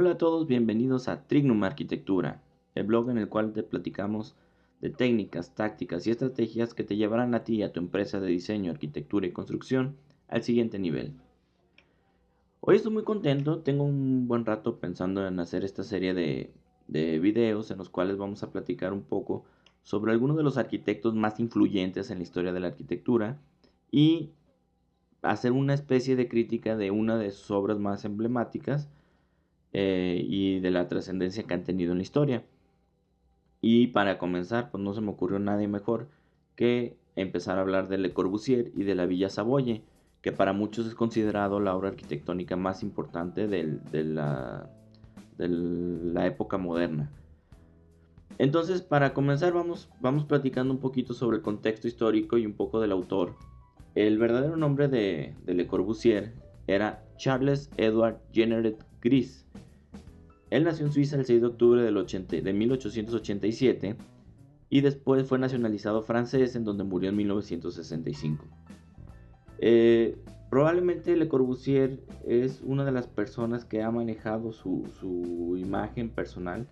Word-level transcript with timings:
Hola 0.00 0.12
a 0.12 0.16
todos, 0.16 0.46
bienvenidos 0.46 1.08
a 1.08 1.26
Trignum 1.26 1.64
Arquitectura, 1.64 2.40
el 2.76 2.84
blog 2.86 3.10
en 3.10 3.18
el 3.18 3.28
cual 3.28 3.52
te 3.52 3.64
platicamos 3.64 4.36
de 4.80 4.90
técnicas, 4.90 5.56
tácticas 5.56 6.06
y 6.06 6.12
estrategias 6.12 6.72
que 6.72 6.84
te 6.84 6.94
llevarán 6.94 7.34
a 7.34 7.42
ti 7.42 7.56
y 7.56 7.62
a 7.64 7.72
tu 7.72 7.80
empresa 7.80 8.20
de 8.20 8.28
diseño, 8.28 8.70
arquitectura 8.70 9.26
y 9.26 9.32
construcción 9.32 9.96
al 10.28 10.44
siguiente 10.44 10.78
nivel. 10.78 11.14
Hoy 12.60 12.76
estoy 12.76 12.92
muy 12.92 13.02
contento, 13.02 13.58
tengo 13.58 13.82
un 13.82 14.28
buen 14.28 14.44
rato 14.44 14.78
pensando 14.78 15.26
en 15.26 15.40
hacer 15.40 15.64
esta 15.64 15.82
serie 15.82 16.14
de, 16.14 16.52
de 16.86 17.18
videos 17.18 17.72
en 17.72 17.78
los 17.78 17.88
cuales 17.88 18.18
vamos 18.18 18.44
a 18.44 18.52
platicar 18.52 18.92
un 18.92 19.02
poco 19.02 19.46
sobre 19.82 20.12
algunos 20.12 20.36
de 20.36 20.44
los 20.44 20.58
arquitectos 20.58 21.16
más 21.16 21.40
influyentes 21.40 22.12
en 22.12 22.18
la 22.18 22.22
historia 22.22 22.52
de 22.52 22.60
la 22.60 22.68
arquitectura 22.68 23.40
y 23.90 24.30
hacer 25.22 25.50
una 25.50 25.74
especie 25.74 26.14
de 26.14 26.28
crítica 26.28 26.76
de 26.76 26.92
una 26.92 27.18
de 27.18 27.32
sus 27.32 27.50
obras 27.50 27.80
más 27.80 28.04
emblemáticas 28.04 28.88
eh, 29.72 30.22
y 30.26 30.60
de 30.60 30.70
la 30.70 30.88
trascendencia 30.88 31.44
que 31.44 31.54
han 31.54 31.64
tenido 31.64 31.92
en 31.92 31.98
la 31.98 32.02
historia. 32.02 32.44
Y 33.60 33.88
para 33.88 34.18
comenzar, 34.18 34.70
pues 34.70 34.82
no 34.82 34.94
se 34.94 35.00
me 35.00 35.10
ocurrió 35.10 35.38
nada 35.38 35.66
mejor 35.66 36.08
que 36.54 36.96
empezar 37.16 37.58
a 37.58 37.62
hablar 37.62 37.88
de 37.88 37.98
Le 37.98 38.12
Corbusier 38.12 38.70
y 38.76 38.84
de 38.84 38.94
la 38.94 39.06
Villa 39.06 39.30
Savoye, 39.30 39.82
que 40.22 40.32
para 40.32 40.52
muchos 40.52 40.86
es 40.86 40.94
considerado 40.94 41.60
la 41.60 41.74
obra 41.74 41.88
arquitectónica 41.88 42.56
más 42.56 42.82
importante 42.82 43.48
de, 43.48 43.80
la, 44.04 44.70
de 45.36 45.48
la 45.48 46.26
época 46.26 46.58
moderna. 46.58 47.10
Entonces, 48.38 48.82
para 48.82 49.12
comenzar, 49.14 49.52
vamos, 49.52 49.88
vamos 50.00 50.24
platicando 50.24 50.72
un 50.72 50.78
poquito 50.78 51.12
sobre 51.12 51.38
el 51.38 51.42
contexto 51.42 51.88
histórico 51.88 52.38
y 52.38 52.46
un 52.46 52.54
poco 52.54 52.80
del 52.80 52.92
autor. 52.92 53.34
El 53.96 54.18
verdadero 54.18 54.56
nombre 54.56 54.86
de, 54.86 55.34
Le 55.46 55.66
Corbusier 55.66 56.32
era 56.68 57.04
Charles 57.18 57.70
Edward 57.76 58.20
Jenneret 58.32 58.82
Gris. 59.02 59.44
Él 60.50 60.64
nació 60.64 60.86
en 60.86 60.92
Suiza 60.92 61.16
el 61.16 61.26
6 61.26 61.42
de 61.42 61.46
octubre 61.46 61.82
del 61.82 61.94
de 61.94 62.52
1887 62.52 63.96
y 64.70 64.80
después 64.80 65.26
fue 65.26 65.38
nacionalizado 65.38 66.02
francés 66.02 66.56
en 66.56 66.64
donde 66.64 66.84
murió 66.84 67.10
en 67.10 67.16
1965. 67.16 68.44
Eh, 69.58 70.16
probablemente 70.50 71.16
Le 71.16 71.28
Corbusier 71.28 72.00
es 72.26 72.62
una 72.64 72.84
de 72.84 72.92
las 72.92 73.06
personas 73.06 73.64
que 73.64 73.82
ha 73.82 73.90
manejado 73.90 74.52
su, 74.52 75.56
imagen 75.58 76.08
personal 76.08 76.66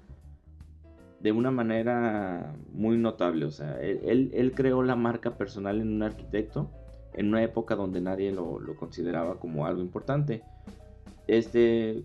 de 1.20 1.32
una 1.32 1.50
manera 1.50 2.54
muy 2.72 2.96
notable. 2.96 3.44
O 3.44 3.50
sea, 3.50 3.78
él, 3.80 4.30
él, 4.32 4.52
creó 4.54 4.82
la 4.82 4.96
marca 4.96 5.36
personal 5.36 5.80
en 5.80 5.88
un 5.88 6.02
arquitecto 6.02 6.70
en 7.14 7.28
una 7.28 7.42
época 7.42 7.74
donde 7.76 8.00
nadie 8.00 8.32
lo, 8.32 8.60
consideraba 8.78 9.38
como 9.38 9.66
algo 9.66 9.80
importante. 9.80 10.42
Este, 11.26 12.04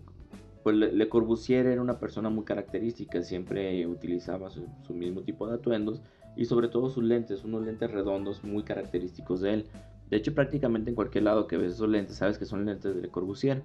pues 0.62 0.76
Le, 0.76 1.08
Corbusier 1.08 1.66
era 1.66 1.82
una 1.82 1.98
persona 1.98 2.30
muy 2.30 2.44
característica, 2.44 3.22
siempre 3.22 3.86
utilizaba 3.86 4.50
su, 4.50 4.66
mismo 4.94 5.22
tipo 5.22 5.46
de 5.46 5.54
atuendos 5.54 6.00
y 6.36 6.46
sobre 6.46 6.68
todo 6.68 6.88
sus 6.88 7.04
lentes, 7.04 7.44
unos 7.44 7.64
lentes 7.64 7.90
redondos 7.90 8.42
muy 8.42 8.62
característicos 8.62 9.40
de 9.40 9.54
él. 9.54 9.66
De 10.10 10.16
hecho, 10.16 10.34
prácticamente 10.34 10.90
en 10.90 10.96
cualquier 10.96 11.24
lado 11.24 11.46
que 11.46 11.56
ves 11.56 11.74
esos 11.74 11.88
lentes, 11.88 12.16
sabes 12.16 12.38
que 12.38 12.44
son 12.44 12.64
lentes 12.64 12.94
de 12.94 13.02
Le 13.02 13.08
Corbusier. 13.08 13.62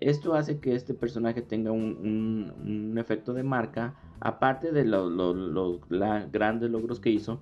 Esto 0.00 0.34
hace 0.34 0.60
que 0.60 0.74
este 0.74 0.94
personaje 0.94 1.42
tenga 1.42 1.72
un, 1.72 2.94
efecto 2.98 3.34
de 3.34 3.42
marca, 3.42 3.94
aparte 4.18 4.72
de 4.72 4.84
los 4.84 5.80
grandes 6.32 6.70
logros 6.70 7.00
que 7.00 7.10
hizo, 7.10 7.40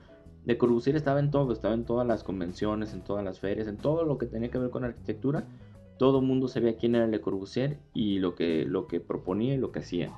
Le 0.49 0.57
Corbusier 0.57 0.97
estaba 0.97 1.21
en 1.21 1.31
todo, 1.31 1.53
estaba 1.53 1.75
en 1.75 1.85
todas 1.85 2.07
las 2.07 2.25
convenciones, 2.25 2.95
en 2.95 3.03
todas 3.03 3.23
las 3.23 3.39
ferias, 3.39 3.69
en 3.69 3.77
todo 3.77 4.05
lo 4.05 4.17
que 4.17 4.25
tenía 4.25 4.51
que 4.51 4.57
ver 4.57 4.71
con 4.71 4.83
arquitectura. 4.83 5.45
Todo 5.99 6.21
el 6.21 6.25
mundo 6.25 6.49
sabía 6.49 6.75
quién 6.79 6.95
era 6.95 7.07
Le 7.07 7.21
Corbusier 7.21 7.77
y 7.93 8.19
lo 8.19 8.35
que, 8.35 8.65
lo 8.65 8.87
que 8.87 8.99
proponía 8.99 9.53
y 9.53 9.59
lo 9.59 9.73
que 9.73 9.81
hacía. 9.81 10.11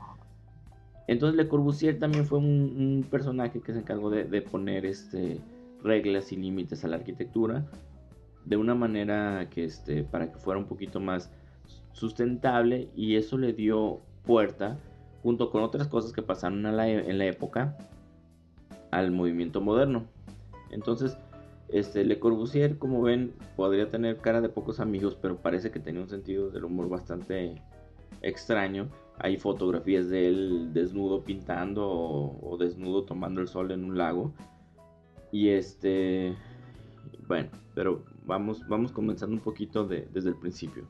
Entonces 1.09 1.37
Le 1.37 1.49
Corbusier 1.49 1.99
también 1.99 2.27
fue 2.27 2.39
un, 2.39 3.05
personaje 3.11 3.61
que 3.61 3.73
se 3.73 3.81
encargó 3.81 4.09
de, 4.09 4.41
poner 4.43 4.87
este, 4.87 5.41
reglas 5.83 6.31
y 6.31 6.37
límites 6.37 6.85
a 6.85 6.89
la 6.89 6.99
arquitectura 6.99 7.67
de 8.45 8.57
una 8.57 8.77
manera 8.77 9.49
que 9.51 9.65
este, 9.65 10.05
para 10.05 10.31
que 10.31 10.39
fuera 10.39 10.61
un 10.61 10.67
poquito 10.67 11.01
más 11.01 11.33
sustentable 11.91 12.89
y 12.95 13.17
eso 13.17 13.37
le 13.37 13.53
dio 13.53 13.99
puerta 14.25 14.79
junto 15.25 15.51
con 15.51 15.65
otras 15.65 15.89
cosas 15.89 16.13
que 16.13 16.23
pasaron 16.23 16.65
en 16.65 17.19
la 17.19 17.27
época 17.27 17.77
al 18.91 19.11
movimiento 19.11 19.61
moderno. 19.61 20.05
Entonces, 20.71 21.17
este, 21.69 22.05
Le 22.05 22.19
Corbusier, 22.19 22.79
como 22.79 23.03
ven, 23.03 23.33
podría 23.57 23.91
tener 23.91 24.19
cara 24.19 24.41
de 24.41 24.49
pocos 24.49 24.81
amigos, 24.81 25.17
pero 25.21 25.37
parece 25.37 25.71
que 25.71 25.81
tenía 25.81 26.03
un 26.03 26.09
sentido 26.09 26.51
del 26.51 26.65
humor 26.65 26.89
bastante 26.89 27.55
extraño. 28.23 28.89
Hay 29.19 29.37
fotografías 29.37 30.09
de 30.09 30.29
él 30.29 30.71
desnudo 30.73 31.23
pintando 31.23 31.89
o, 31.89 32.57
desnudo 32.59 33.05
tomando 33.05 33.41
el 33.41 33.49
sol 33.49 33.71
en 33.71 33.85
un 33.85 33.99
lago. 33.99 34.33
Y 35.31 35.51
este, 35.51 36.35
bueno, 37.29 37.51
pero 37.75 38.05
vamos, 38.25 38.67
vamos 38.67 38.91
comenzando 38.91 39.37
un 39.37 39.43
poquito 39.43 39.87
desde 39.87 40.29
el 40.29 40.37
principio. 40.37 40.89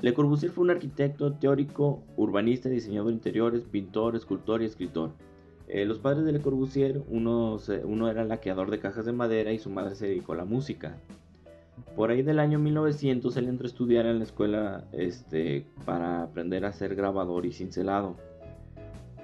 Le 0.00 0.14
Corbusier 0.14 0.52
fue 0.52 0.62
un 0.62 0.70
arquitecto, 0.70 1.32
teórico, 1.32 2.04
urbanista, 2.16 2.68
diseñador 2.68 3.08
de 3.08 3.14
interiores, 3.14 3.62
pintor, 3.64 4.14
escultor 4.14 4.62
y 4.62 4.66
escritor. 4.66 5.10
Eh, 5.68 5.84
los 5.84 5.98
padres 5.98 6.24
de 6.24 6.32
Le 6.32 6.40
Corbusier, 6.40 7.02
uno, 7.08 7.60
era 8.10 8.24
laqueador 8.24 8.70
de 8.70 8.80
cajas 8.80 9.04
de 9.04 9.12
madera 9.12 9.52
y 9.52 9.58
su 9.58 9.68
madre 9.68 9.94
se 9.94 10.06
dedicó 10.06 10.32
a 10.32 10.36
la 10.36 10.46
música. 10.46 10.96
Por 11.94 12.10
ahí 12.10 12.22
del 12.22 12.38
año 12.38 12.58
1900 12.58 13.36
él 13.36 13.48
entró 13.48 13.66
a 13.66 13.68
estudiar 13.68 14.06
en 14.06 14.18
la 14.18 14.24
escuela 14.24 14.84
este, 14.92 15.66
para 15.84 16.22
aprender 16.22 16.64
a 16.64 16.72
ser 16.72 16.94
grabador 16.94 17.44
y 17.44 17.52
cincelado. 17.52 18.16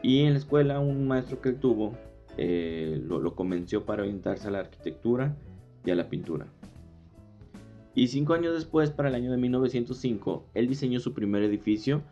Y 0.02 0.24
en 0.24 0.32
la 0.32 0.38
escuela 0.38 0.80
un 0.80 1.08
maestro 1.08 1.40
que 1.40 1.48
él 1.48 1.56
tuvo 1.56 1.94
eh, 2.36 3.00
lo, 3.02 3.20
lo, 3.20 3.34
convenció 3.34 3.86
para 3.86 4.02
orientarse 4.02 4.48
a 4.48 4.50
la 4.50 4.58
arquitectura 4.58 5.34
y 5.84 5.90
a 5.92 5.94
la 5.94 6.10
pintura. 6.10 6.46
Y 7.94 8.08
cinco 8.08 8.34
años 8.34 8.54
después, 8.54 8.90
para 8.90 9.08
el 9.08 9.14
año 9.14 9.30
de 9.30 9.36
1905, 9.38 10.44
él 10.52 10.68
diseñó 10.68 10.98
su 10.98 11.14
primer 11.14 11.42
edificio, 11.44 12.02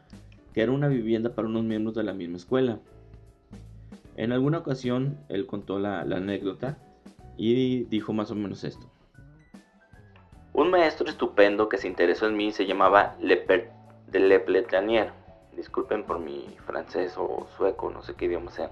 que 0.54 0.62
era 0.62 0.71
una 0.71 0.88
vivienda 0.88 1.34
para 1.34 1.48
unos 1.48 1.65
miembros 1.65 1.94
de 1.97 2.04
la 2.04 2.15
misma 2.15 2.37
escuela. 2.37 2.78
En 4.16 4.32
alguna 4.32 4.58
ocasión 4.58 5.18
él 5.28 5.46
contó 5.46 5.78
la, 5.78 6.00
anécdota 6.00 6.76
y 7.36 7.84
dijo 7.84 8.12
más 8.12 8.30
o 8.30 8.34
menos 8.34 8.62
esto. 8.64 8.90
Un 10.52 10.70
maestro 10.70 11.08
estupendo 11.08 11.68
que 11.68 11.78
se 11.78 11.88
interesó 11.88 12.26
en 12.26 12.36
mí 12.36 12.52
se 12.52 12.66
llamaba 12.66 13.16
Le, 13.20 13.46
de 14.08 14.20
Le 14.20 15.12
Disculpen 15.56 16.04
por 16.04 16.18
mi 16.18 16.56
francés 16.66 17.14
o 17.16 17.46
sueco, 17.56 17.90
no 17.90 18.02
sé 18.02 18.14
qué 18.14 18.26
idioma 18.26 18.50
sea. 18.50 18.70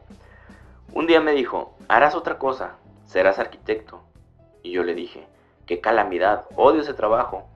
Un 0.93 1.07
día 1.07 1.21
me 1.21 1.33
dijo, 1.33 1.75
harás 1.89 2.15
otra 2.15 2.39
cosa, 2.39 2.77
serás 3.07 3.39
arquitecto. 3.39 4.03
Y 4.63 4.73
yo 4.73 4.83
le 4.83 4.95
dije, 4.95 5.27
qué 5.67 5.81
calamidad, 5.81 6.47
odio 6.57 6.83
ese 6.83 6.95
trabajo. 6.95 7.47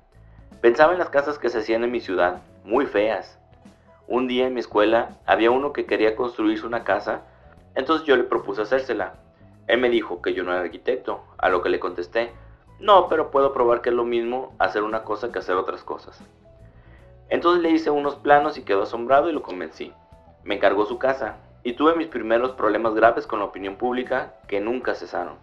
Pensaba 0.63 0.93
en 0.93 0.99
las 0.99 1.11
casas 1.11 1.39
que 1.39 1.51
se 1.51 1.59
hacían 1.59 1.85
en 1.85 1.91
mi 1.91 2.01
ciudad, 2.01 2.43
muy 2.65 2.87
feas. 2.87 3.39
Un 4.09 4.27
día 4.27 4.47
en 4.47 4.55
mi 4.55 4.61
escuela 4.61 5.19
había 5.27 5.51
uno 5.51 5.73
que 5.73 5.85
quería 5.85 6.17
construirse 6.17 6.67
una 6.67 6.85
casa 6.85 7.23
entonces 7.75 8.07
yo 8.07 8.17
le 8.17 8.25
propuse 8.25 8.63
hacérsela. 8.63 9.15
Él 9.67 9.81
me 9.81 9.91
dijo 9.91 10.21
que 10.21 10.35
yo 10.35 10.43
no 10.45 10.53
era 10.53 10.61
arquitecto, 10.61 11.25
a 11.39 11.49
lo 11.49 11.63
que 11.63 11.71
le 11.71 11.81
contesté, 11.81 12.33
no, 12.81 13.09
pero 13.09 13.31
puedo 13.31 13.53
probar 13.53 13.81
que 13.81 13.91
es 13.91 13.95
lo 13.95 14.05
mismo 14.05 14.55
hacer 14.59 14.83
una 14.83 15.05
cosa 15.05 15.33
que 15.33 15.39
hacer 15.39 15.57
otras 15.57 15.85
cosas. 15.85 16.23
Entonces 17.29 17.63
le 17.63 17.71
hice 17.71 17.91
unos 17.91 18.17
planos 18.17 18.59
y 18.59 18.63
quedó 18.63 18.83
asombrado 18.83 19.31
y 19.31 19.33
lo 19.33 19.43
convencí. 19.43 19.93
Me 20.43 20.57
encargó 20.57 20.85
su 20.85 20.99
casa 20.99 21.37
y 21.63 21.73
tuve 21.73 21.95
mis 21.97 22.09
primeros 22.09 22.53
problemas 22.53 22.95
graves 22.95 23.27
con 23.27 23.39
la 23.39 23.47
opinión 23.47 23.77
pública 23.77 24.35
que 24.49 24.61
nunca 24.61 24.95
cesaron. 24.95 25.37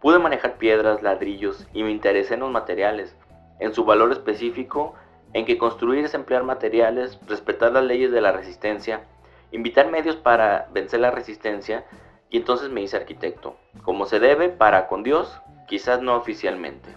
Pude 0.00 0.18
manejar 0.18 0.56
piedras, 0.56 1.02
ladrillos 1.02 1.66
y 1.72 1.82
me 1.82 1.90
interesé 1.90 2.34
en 2.34 2.40
los 2.40 2.50
materiales, 2.50 3.16
en 3.58 3.72
su 3.72 3.84
valor 3.84 4.12
específico, 4.12 4.94
en 5.32 5.46
que 5.46 5.56
construir 5.56 6.04
es 6.04 6.14
emplear 6.14 6.42
materiales, 6.42 7.18
respetar 7.26 7.72
las 7.72 7.84
leyes 7.84 8.10
de 8.10 8.20
la 8.20 8.32
resistencia 8.32 9.04
invitar 9.52 9.90
medios 9.90 10.16
para 10.16 10.68
vencer 10.72 11.00
la 11.00 11.10
resistencia 11.10 11.84
y 12.30 12.38
entonces 12.38 12.70
me 12.70 12.82
hice 12.82 12.96
arquitecto, 12.96 13.56
como 13.82 14.06
se 14.06 14.20
debe 14.20 14.48
para 14.48 14.86
con 14.86 15.02
Dios, 15.02 15.40
quizás 15.68 16.00
no 16.00 16.16
oficialmente. 16.16 16.88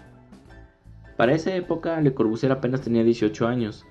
Para 1.16 1.32
esa 1.32 1.54
época 1.54 2.00
Le 2.00 2.14
Corbusier 2.14 2.52
apenas 2.52 2.80
tenía 2.80 3.04
18 3.04 3.46
años. 3.46 3.84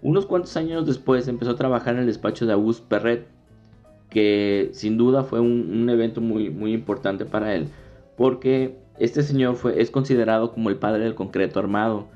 Unos 0.00 0.26
cuantos 0.26 0.56
años 0.56 0.86
después 0.86 1.28
empezó 1.28 1.52
a 1.52 1.56
trabajar 1.56 1.94
en 1.94 2.00
el 2.00 2.06
despacho 2.06 2.46
de 2.46 2.52
Auguste 2.52 2.86
Perret, 2.88 3.28
que 4.10 4.70
sin 4.72 4.98
duda 4.98 5.22
fue 5.22 5.40
un, 5.40 5.88
evento 5.88 6.20
muy, 6.20 6.50
muy 6.50 6.72
importante 6.72 7.24
para 7.24 7.54
él, 7.54 7.68
porque 8.16 8.76
este 8.98 9.22
señor 9.22 9.54
fue, 9.56 9.80
es 9.80 9.90
considerado 9.90 10.52
como 10.52 10.70
el 10.70 10.76
padre 10.76 11.04
del 11.04 11.14
concreto 11.14 11.60
armado 11.60 12.08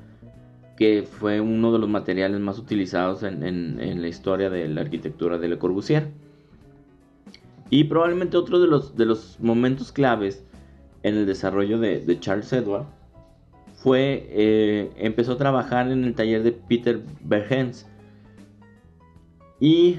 que 0.77 1.03
fue 1.03 1.41
uno 1.41 1.73
de 1.73 1.79
los 1.79 1.89
materiales 1.89 2.39
más 2.39 2.59
utilizados 2.59 3.23
en, 3.23 4.01
la 4.01 4.07
historia 4.07 4.49
de 4.49 4.67
la 4.69 4.81
arquitectura 4.81 5.39
de 5.39 5.49
Le 5.49 5.57
Corbusier. 5.57 6.11
Y 7.69 7.85
probablemente 7.85 8.37
otro 8.37 8.59
de 8.59 8.67
los, 8.67 9.39
momentos 9.41 9.91
claves 9.91 10.45
en 11.01 11.15
el 11.15 11.25
desarrollo 11.25 11.79
de, 11.79 12.19
Charles 12.19 12.53
Edward 12.53 12.85
fue, 13.75 14.27
eh, 14.29 14.91
empezó 14.97 15.33
a 15.33 15.37
trabajar 15.37 15.91
en 15.91 16.03
el 16.03 16.13
taller 16.13 16.43
de 16.43 16.51
Peter 16.51 17.01
Bergens. 17.23 17.87
Y 19.59 19.97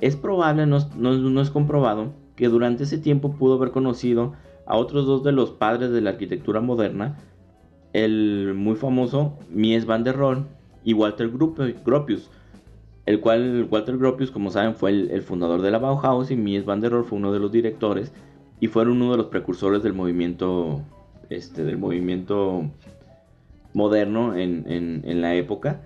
es 0.00 0.16
probable, 0.16 0.66
no, 0.66 1.42
es 1.42 1.50
comprobado, 1.50 2.14
que 2.36 2.48
durante 2.48 2.84
ese 2.84 2.96
tiempo 2.96 3.34
pudo 3.34 3.54
haber 3.54 3.70
conocido 3.70 4.32
a 4.64 4.76
otros 4.76 5.06
dos 5.06 5.22
de 5.22 5.32
los 5.32 5.50
padres 5.50 5.90
de 5.90 6.00
la 6.00 6.10
arquitectura 6.10 6.60
moderna, 6.60 7.18
el 7.92 8.54
muy 8.54 8.76
famoso 8.76 9.38
Mies 9.50 9.86
van 9.86 10.04
der 10.04 10.16
Rohe 10.16 10.42
y 10.84 10.92
Walter 10.92 11.30
Gropius, 11.30 12.30
el 13.06 13.20
cual 13.20 13.66
Walter 13.70 13.96
Gropius, 13.96 14.30
como 14.30 14.50
saben, 14.50 14.74
fue 14.74 14.90
el, 14.90 15.22
fundador 15.22 15.62
de 15.62 15.70
la 15.70 15.78
Bauhaus 15.78 16.30
y 16.30 16.36
Mies 16.36 16.64
van 16.64 16.80
der 16.80 16.92
Rohe 16.92 17.04
fue 17.04 17.18
uno 17.18 17.32
de 17.32 17.40
los 17.40 17.50
directores 17.50 18.12
y 18.60 18.68
fueron 18.68 19.02
uno 19.02 19.12
de 19.12 19.18
los 19.18 19.26
precursores 19.26 19.82
del 19.82 19.92
movimiento, 19.92 20.82
este, 21.28 21.64
del 21.64 21.78
movimiento 21.78 22.70
moderno 23.74 24.36
en, 24.36 25.20
la 25.20 25.34
época. 25.34 25.80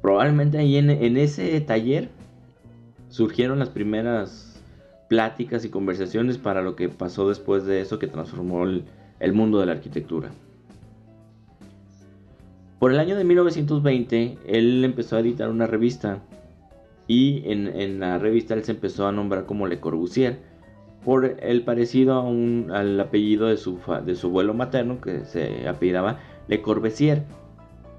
Probablemente 0.00 0.58
ahí 0.58 0.76
en, 0.76 1.16
ese 1.16 1.60
taller 1.60 2.08
surgieron 3.08 3.58
las 3.58 3.68
primeras 3.68 4.60
pláticas 5.08 5.64
y 5.64 5.68
conversaciones 5.68 6.38
para 6.38 6.62
lo 6.62 6.74
que 6.74 6.88
pasó 6.88 7.28
después 7.28 7.64
de 7.64 7.80
eso 7.80 7.98
que 7.98 8.06
transformó 8.06 8.64
el 8.64 9.32
mundo 9.32 9.60
de 9.60 9.66
la 9.66 9.72
arquitectura. 9.72 10.30
Por 12.82 12.90
el 12.92 12.98
año 12.98 13.14
de 13.14 13.22
1920, 13.22 14.38
él 14.44 14.84
empezó 14.84 15.14
a 15.14 15.20
editar 15.20 15.48
una 15.48 15.68
revista 15.68 16.20
y 17.06 17.44
en, 17.48 18.00
la 18.00 18.18
revista 18.18 18.54
él 18.54 18.64
se 18.64 18.72
empezó 18.72 19.06
a 19.06 19.12
nombrar 19.12 19.46
como 19.46 19.68
Le 19.68 19.78
Corbusier 19.78 20.40
por 21.04 21.24
el 21.24 21.62
parecido 21.62 22.26
al 22.72 22.98
apellido 22.98 23.46
de 23.46 23.56
su, 23.56 23.78
de 24.04 24.16
su 24.16 24.26
abuelo 24.26 24.52
materno 24.52 25.00
que 25.00 25.24
se 25.24 25.68
apellidaba 25.68 26.18
Le 26.48 26.60
Corbusier 26.60 27.22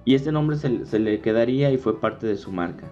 y 0.04 0.16
este 0.16 0.34
nombre 0.34 0.58
se, 0.58 1.00
le 1.00 1.22
quedaría 1.22 1.72
y 1.72 1.78
fue 1.78 2.02
parte 2.02 2.28
de 2.28 2.36
su 2.36 2.52
marca. 2.52 2.92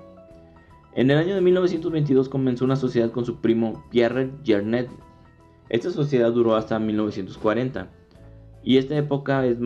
En 0.96 1.12
el 1.12 1.18
año 1.18 1.36
de 1.36 1.42
1922 1.42 2.30
comenzó 2.30 2.64
una 2.64 2.78
sociedad 2.78 3.12
con 3.12 3.26
su 3.26 3.42
primo 3.42 3.84
Pierre 3.92 4.32
Gernet. 4.46 4.90
Esta 5.68 5.92
sociedad 5.92 6.32
duró 6.32 6.56
hasta 6.56 6.80
1940 6.80 7.90
y 8.64 8.78
esta 8.78 8.96
época 8.96 9.46
es, 9.46 9.58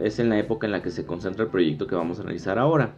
es, 0.00 0.18
en 0.18 0.28
la 0.28 0.38
época 0.38 0.66
en 0.66 0.72
la 0.72 0.82
que 0.82 0.90
se 0.90 1.06
concentra 1.06 1.44
el 1.44 1.50
proyecto 1.50 1.86
que 1.86 1.94
vamos 1.94 2.18
a 2.18 2.22
analizar 2.22 2.58
ahora. 2.58 2.94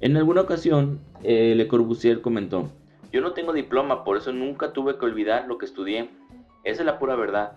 En 0.00 0.16
alguna 0.16 0.42
ocasión, 0.42 1.00
eh, 1.22 1.54
Le 1.56 1.68
Corbusier 1.68 2.20
comentó, 2.20 2.70
yo 3.12 3.20
no 3.20 3.32
tengo 3.32 3.52
diploma, 3.52 4.04
por 4.04 4.16
eso 4.16 4.32
nunca 4.32 4.72
tuve 4.72 4.96
que 4.96 5.04
olvidar 5.04 5.48
lo 5.48 5.58
que 5.58 5.66
estudié. 5.66 6.10
Esa 6.62 6.82
es 6.82 6.86
la 6.86 7.00
pura 7.00 7.16
verdad. 7.16 7.52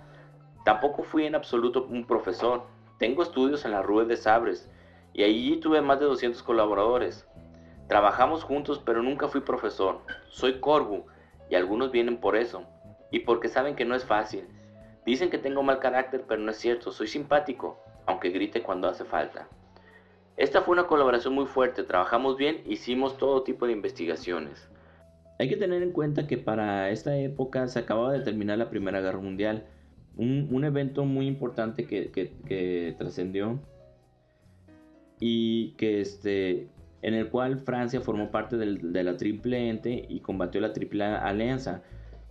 Tampoco 0.66 1.04
fui 1.04 1.26
en 1.26 1.36
absoluto 1.36 1.86
un 1.90 2.06
profesor. 2.06 2.64
Tengo 2.98 3.22
estudios 3.22 3.64
en 3.66 3.72
la 3.72 3.84
Rue 3.84 4.06
de 4.06 4.18
Sabres 4.18 4.72
y 5.14 5.24
allí 5.24 5.58
tuve 5.58 5.82
más 5.82 6.00
de 6.00 6.06
200 6.06 6.42
colaboradores. 6.42 7.28
Trabajamos 7.88 8.44
juntos, 8.44 8.82
pero 8.84 9.04
nunca 9.04 9.28
fui 9.28 9.42
profesor. 9.42 10.00
Soy 10.30 10.60
Corbu 10.60 11.06
y 11.52 11.56
algunos 11.56 11.92
vienen 11.92 12.18
por 12.18 12.36
eso 12.36 12.64
y 13.12 13.20
porque 13.20 13.48
saben 13.48 13.76
que 13.76 13.86
no 13.86 13.94
es 13.94 14.06
fácil 14.06 14.48
Dicen 15.06 15.30
que 15.30 15.38
tengo 15.38 15.64
mal 15.64 15.80
carácter, 15.80 16.24
pero 16.28 16.42
no 16.42 16.52
es 16.52 16.58
cierto, 16.58 16.92
soy 16.92 17.08
simpático, 17.08 17.78
aunque 18.06 18.30
grite 18.30 18.62
cuando 18.62 18.88
hace 18.88 19.04
falta. 19.04 19.48
Esta 20.38 20.62
fue 20.62 20.74
una 20.74 20.88
colaboración 20.88 21.34
muy 21.34 21.46
fuerte, 21.46 21.84
trabajamos 21.84 22.38
bien, 22.38 22.62
hicimos 22.68 23.18
todo 23.18 23.44
tipo 23.44 23.68
de 23.68 23.74
investigaciones. 23.74 24.70
Hay 25.40 25.50
que 25.50 25.58
tener 25.58 25.84
en 25.84 25.92
cuenta 25.92 26.26
que 26.26 26.38
para 26.38 26.90
esta 26.90 27.18
época 27.18 27.68
se 27.68 27.80
acababa 27.80 28.14
de 28.14 28.22
terminar 28.22 28.58
la 28.58 28.70
Primera 28.70 29.02
Guerra 29.02 29.20
Mundial, 29.20 29.66
un, 30.16 30.64
evento 30.64 31.06
muy 31.06 31.28
importante 31.28 31.86
que, 31.86 32.96
trascendió 32.98 33.60
y 35.20 35.72
que 35.72 36.02
este, 36.02 36.68
en 37.02 37.14
el 37.14 37.30
cual 37.30 37.60
Francia 37.60 38.00
formó 38.02 38.32
parte 38.32 38.58
de 38.58 39.04
la 39.04 39.18
Triple 39.18 39.70
Ente 39.70 40.06
y 40.08 40.20
combatió 40.22 40.62
la 40.62 40.72
Triple 40.72 41.04
Alianza. 41.04 41.82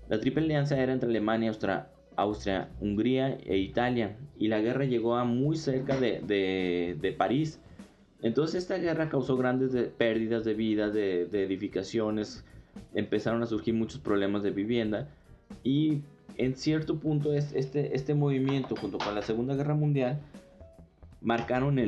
La 0.08 0.18
Triple 0.20 0.44
Alianza 0.44 0.80
era 0.80 0.92
entre 0.92 1.08
Alemania, 1.08 1.50
Austria, 1.50 1.88
Austria, 2.16 2.70
Hungría 2.80 3.38
e 3.44 3.56
Italia. 3.58 4.16
Y 4.38 4.48
la 4.48 4.60
guerra 4.60 4.84
llegó 4.84 5.16
a 5.16 5.24
muy 5.24 5.56
cerca 5.56 5.98
de, 5.98 7.14
París. 7.18 7.60
Entonces 8.20 8.62
esta 8.62 8.76
guerra 8.78 9.08
causó 9.08 9.36
grandes 9.36 9.72
pérdidas 9.96 10.44
de 10.44 10.54
vidas, 10.54 10.92
de, 10.94 11.22
edificaciones. 11.22 12.44
Empezaron 12.94 13.42
a 13.42 13.46
surgir 13.46 13.74
muchos 13.74 14.00
problemas 14.00 14.42
de 14.42 14.50
vivienda. 14.50 15.08
Y 15.62 16.02
en 16.36 16.56
cierto 16.56 16.98
punto 16.98 17.32
este, 17.34 17.94
este 17.94 18.14
movimiento 18.14 18.74
junto 18.76 18.98
con 18.98 19.14
la 19.14 19.22
Segunda 19.22 19.54
Guerra 19.54 19.74
Mundial 19.74 20.20
marcaron 21.20 21.78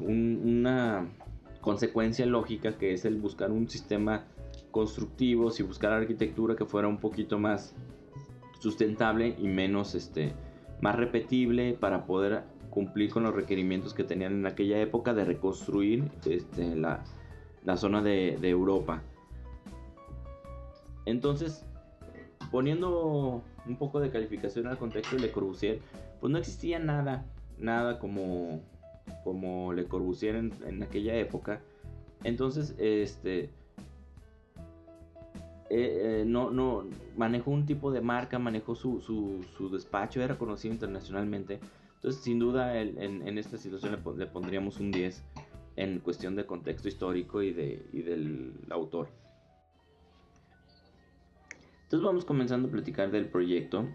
una 0.00 1.06
consecuencia 1.60 2.26
lógica 2.26 2.76
que 2.76 2.92
es 2.92 3.04
el 3.04 3.16
buscar 3.16 3.50
un 3.50 3.68
sistema 3.68 4.24
constructivo, 4.70 5.50
y 5.56 5.62
buscar 5.62 5.92
arquitectura 5.92 6.56
que 6.56 6.64
fuera 6.64 6.88
un 6.88 6.98
poquito 6.98 7.38
más 7.38 7.74
sustentable 8.58 9.36
y 9.38 9.48
menos 9.48 9.94
este 9.94 10.32
más 10.80 10.96
repetible 10.96 11.74
para 11.74 12.06
poder 12.06 12.44
cumplir 12.70 13.10
con 13.10 13.22
los 13.24 13.34
requerimientos 13.34 13.94
que 13.94 14.04
tenían 14.04 14.32
en 14.32 14.46
aquella 14.46 14.80
época 14.80 15.14
de 15.14 15.24
reconstruir 15.24 16.10
este, 16.24 16.76
la, 16.76 17.02
zona 17.76 18.02
de, 18.02 18.36
Europa. 18.48 19.02
Entonces, 21.06 21.64
poniendo 22.50 23.42
un 23.66 23.76
poco 23.76 24.00
de 24.00 24.10
calificación 24.10 24.66
al 24.66 24.78
contexto 24.78 25.16
de 25.16 25.22
Le 25.22 25.32
Corbusier, 25.32 25.80
pues 26.20 26.30
no 26.30 26.38
existía 26.38 26.78
nada, 26.78 27.24
nada 27.58 27.98
como, 27.98 28.60
como 29.24 29.72
Le 29.72 29.86
Corbusier 29.86 30.36
en, 30.36 30.52
en 30.66 30.82
aquella 30.82 31.16
época. 31.16 31.60
Entonces, 32.24 32.74
este, 32.78 33.50
eh, 35.70 36.20
eh, 36.20 36.24
no, 36.26 36.50
no, 36.50 36.84
manejó 37.16 37.50
un 37.50 37.66
tipo 37.66 37.90
de 37.90 38.00
marca, 38.00 38.38
manejó 38.38 38.74
su, 38.74 39.00
su, 39.02 39.68
despacho, 39.70 40.22
era 40.22 40.38
conocido 40.38 40.72
internacionalmente. 40.72 41.60
Entonces, 41.96 42.22
sin 42.22 42.38
duda, 42.38 42.80
en, 42.80 43.38
esta 43.38 43.58
situación 43.58 43.98
le, 44.16 44.26
pondríamos 44.26 44.78
un 44.80 44.90
10 44.90 45.24
en 45.76 45.98
cuestión 46.00 46.36
de 46.36 46.46
contexto 46.46 46.88
histórico 46.88 47.42
y, 47.42 47.52
de, 47.52 47.86
y 47.92 48.02
del 48.02 48.52
autor. 48.70 49.08
Entonces 51.88 52.04
vamos 52.04 52.24
comenzando 52.26 52.68
a 52.68 52.70
platicar 52.70 53.10
del 53.10 53.26
proyecto. 53.26 53.86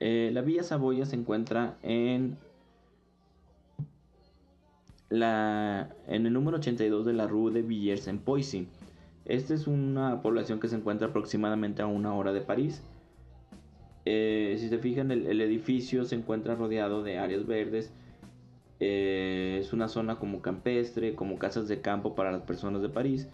Eh, 0.00 0.30
la 0.32 0.40
Villa 0.40 0.62
Saboya 0.62 1.04
se 1.04 1.16
encuentra 1.16 1.76
en 1.82 2.38
la 5.10 5.94
en 6.06 6.24
el 6.24 6.32
número 6.32 6.56
82 6.56 7.04
de 7.04 7.12
la 7.12 7.26
Rue 7.26 7.52
de 7.52 7.60
Villers 7.60 8.08
en 8.08 8.18
Poissy. 8.18 8.68
Esta 9.24 9.54
es 9.54 9.66
una 9.66 10.20
población 10.20 10.58
que 10.58 10.68
se 10.68 10.76
encuentra 10.76 11.08
aproximadamente 11.08 11.82
a 11.82 11.86
una 11.86 12.14
hora 12.14 12.32
de 12.32 12.40
París. 12.40 12.82
Eh, 14.04 14.56
si 14.58 14.68
se 14.68 14.78
fijan, 14.78 15.12
el, 15.12 15.40
edificio 15.40 16.04
se 16.04 16.16
encuentra 16.16 16.56
rodeado 16.56 17.02
de 17.02 17.18
áreas 17.18 17.46
verdes. 17.46 17.92
Eh, 18.80 19.58
es 19.60 19.72
una 19.72 19.86
zona 19.86 20.16
como 20.16 20.42
campestre, 20.42 21.14
como 21.14 21.38
casas 21.38 21.68
de 21.68 21.80
campo 21.80 22.16
para 22.16 22.32
las 22.32 22.42
personas 22.42 22.82
de 22.82 22.88
París. 22.88 23.28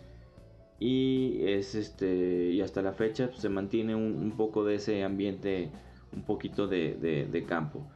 Y, 0.78 1.40
es 1.44 1.74
este, 1.74 2.50
y 2.50 2.60
hasta 2.60 2.82
la 2.82 2.92
fecha 2.92 3.28
pues, 3.28 3.40
se 3.40 3.48
mantiene 3.48 3.94
un, 3.94 4.32
poco 4.36 4.64
de 4.64 4.76
ese 4.76 5.02
ambiente, 5.04 5.70
un 6.12 6.22
poquito 6.22 6.68
de, 6.68 7.44
campo. 7.48 7.86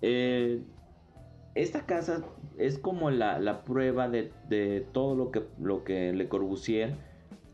Eh, 0.00 0.62
esta 1.56 1.86
casa 1.86 2.24
es 2.56 2.78
como 2.78 3.10
la, 3.10 3.64
prueba 3.64 4.08
de, 4.08 4.86
todo 4.92 5.16
lo 5.16 5.32
que, 5.32 5.42
lo 5.60 5.82
que 5.82 6.12
Le 6.12 6.28
Corbusier 6.28 6.94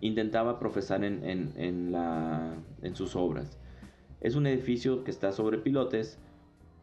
intentaba 0.02 0.58
profesar 0.58 1.04
en, 1.04 1.92
la, 1.92 2.56
en 2.82 2.96
sus 2.96 3.16
obras. 3.16 3.58
Es 4.20 4.34
un 4.34 4.46
edificio 4.46 5.04
que 5.04 5.12
está 5.12 5.32
sobre 5.32 5.58
pilotes, 5.58 6.18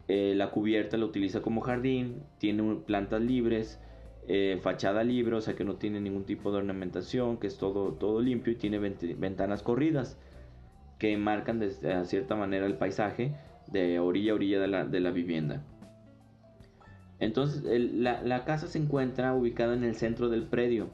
eh, 0.07 0.33
la 0.35 0.51
cubierta 0.51 0.97
la 0.97 1.05
utiliza 1.05 1.41
como 1.41 1.61
jardín, 1.61 2.23
tiene 2.39 2.75
plantas 2.87 3.21
libres, 3.21 3.79
eh, 4.27 4.57
fachada 4.61 5.03
libre, 5.03 5.35
o 5.35 5.41
sea 5.41 5.55
que 5.55 5.65
no 5.65 5.75
tiene 5.75 5.99
ningún 5.99 6.23
tipo 6.23 6.51
de 6.51 6.59
ornamentación, 6.59 7.37
que 7.37 7.47
es 7.47 7.57
todo, 7.57 7.93
todo 7.93 8.21
limpio 8.21 8.53
y 8.53 8.55
tiene 8.55 8.79
ventanas 8.79 9.63
corridas 9.63 10.17
que 10.97 11.15
marcan 11.17 11.59
de, 11.59 11.71
cierta 12.05 12.35
manera 12.35 12.65
el 12.65 12.77
paisaje 12.77 13.35
de 13.67 13.99
orilla 13.99 14.31
a 14.31 14.35
orilla 14.35 14.59
de 14.85 14.99
la, 14.99 15.11
vivienda. 15.11 15.61
Entonces 17.19 17.63
la, 17.93 18.21
la 18.21 18.45
casa 18.45 18.67
se 18.67 18.79
encuentra 18.79 19.33
ubicada 19.33 19.73
en 19.73 19.83
el 19.83 19.95
centro 19.95 20.29
del 20.29 20.43
predio 20.43 20.89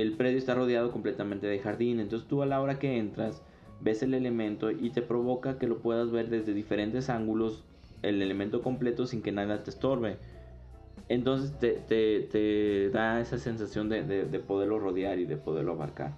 el 0.00 0.12
predio 0.12 0.38
está 0.38 0.54
rodeado 0.54 0.90
completamente 0.90 1.46
de 1.46 1.58
jardín, 1.58 2.00
entonces 2.00 2.26
tú 2.26 2.42
a 2.42 2.46
la 2.46 2.60
hora 2.60 2.78
que 2.78 2.96
entras 2.96 3.42
ves 3.80 4.02
el 4.02 4.14
elemento 4.14 4.70
y 4.70 4.90
te 4.90 5.02
provoca 5.02 5.58
que 5.58 5.66
lo 5.66 5.78
puedas 5.78 6.10
ver 6.10 6.30
desde 6.30 6.54
diferentes 6.54 7.10
ángulos 7.10 7.64
el 8.00 8.22
elemento 8.22 8.62
completo 8.62 9.06
sin 9.06 9.22
que 9.22 9.32
nada 9.32 9.62
te 9.62 9.70
estorbe. 9.70 10.16
Entonces 11.08 11.52
te, 11.58 12.90
da 12.90 13.20
esa 13.20 13.38
sensación 13.38 13.88
de, 13.88 14.42
poderlo 14.46 14.78
rodear 14.78 15.18
y 15.18 15.26
de 15.26 15.36
poderlo 15.36 15.72
abarcar. 15.72 16.12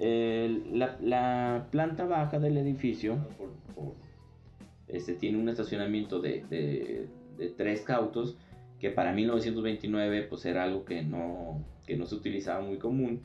la, 0.00 1.66
planta 1.70 2.04
baja 2.04 2.38
del 2.40 2.58
edificio 2.58 3.16
este, 4.88 5.14
tiene 5.14 5.38
un 5.38 5.48
estacionamiento 5.48 6.20
de, 6.20 6.44
de 7.38 7.48
tres 7.56 7.82
cautos 7.82 8.36
que 8.80 8.90
para 8.90 9.12
1929 9.12 10.24
pues 10.24 10.44
era 10.44 10.64
algo 10.64 10.84
que 10.84 11.02
no, 11.02 11.64
que 11.86 11.96
no 11.96 12.06
se 12.06 12.14
utilizaba 12.14 12.60
muy 12.62 12.78
común. 12.78 13.22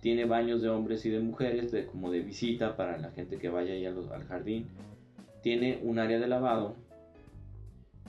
Tiene 0.00 0.26
baños 0.26 0.60
de 0.62 0.68
hombres 0.68 1.04
y 1.06 1.10
de 1.10 1.20
mujeres, 1.20 1.72
de, 1.72 1.86
como 1.86 2.10
de 2.10 2.20
visita 2.20 2.76
para 2.76 2.98
la 2.98 3.10
gente 3.10 3.38
que 3.38 3.48
vaya 3.48 3.72
ahí 3.72 3.86
al, 3.86 4.24
jardín. 4.28 4.68
Tiene 5.42 5.80
un 5.82 5.98
área 5.98 6.18
de 6.18 6.26
lavado 6.26 6.76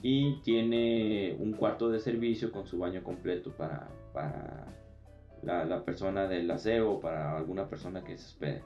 y 0.02 0.42
tiene 0.42 1.36
un 1.40 1.54
cuarto 1.54 1.90
de 1.90 2.00
servicio 2.00 2.52
con 2.52 2.68
su 2.68 2.78
baño 2.78 3.04
completo 3.04 3.52
para, 3.52 3.88
para 4.14 4.68
la, 5.42 5.66
la, 5.66 5.84
persona 5.84 6.28
del 6.28 6.50
aseo 6.52 6.92
o 6.92 7.00
para 7.00 7.38
alguna 7.38 7.70
persona 7.70 8.04
que 8.04 8.18
se 8.18 8.28
espere. 8.28 8.62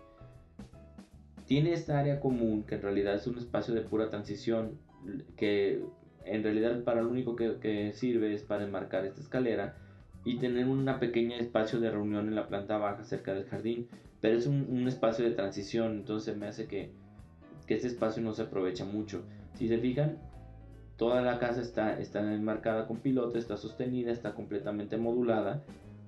Tiene 1.45 1.73
esta 1.73 1.99
área 1.99 2.19
común 2.19 2.63
que 2.63 2.75
en 2.75 2.81
realidad 2.81 3.15
es 3.15 3.27
un 3.27 3.37
espacio 3.37 3.73
de 3.73 3.81
pura 3.81 4.09
transición 4.09 4.77
que 5.37 5.83
en 6.25 6.43
realidad 6.43 6.83
para 6.83 7.01
lo 7.01 7.09
único 7.09 7.35
que, 7.35 7.91
sirve 7.93 8.33
es 8.33 8.43
para 8.43 8.63
enmarcar 8.63 9.05
esta 9.05 9.21
escalera 9.21 9.75
y 10.25 10.37
tener 10.37 10.67
un 10.67 10.85
pequeño 10.99 11.35
espacio 11.35 11.79
de 11.79 11.91
reunión 11.91 12.27
en 12.27 12.35
la 12.35 12.47
planta 12.47 12.77
baja 12.77 13.03
cerca 13.03 13.33
del 13.33 13.45
jardín, 13.45 13.87
pero 14.21 14.37
es 14.37 14.47
un, 14.47 14.87
espacio 14.87 15.25
de 15.25 15.31
transición, 15.31 15.93
entonces 15.93 16.35
me 16.35 16.47
hace 16.47 16.67
que, 16.67 16.91
que 17.67 17.75
este 17.75 17.87
espacio 17.87 18.21
no 18.21 18.33
se 18.33 18.43
aprovecha 18.43 18.85
mucho. 18.85 19.23
Si 19.55 19.67
se 19.67 19.77
fijan, 19.77 20.17
toda 20.97 21.21
la 21.21 21.39
casa 21.39 21.61
está, 21.61 21.97
está 21.99 22.19
enmarcada 22.33 22.85
con 22.85 22.97
pilotes, 22.97 23.43
está 23.43 23.55
sostenida, 23.55 24.11
está 24.11 24.33
completamente 24.33 24.97
modulada, 24.97 25.63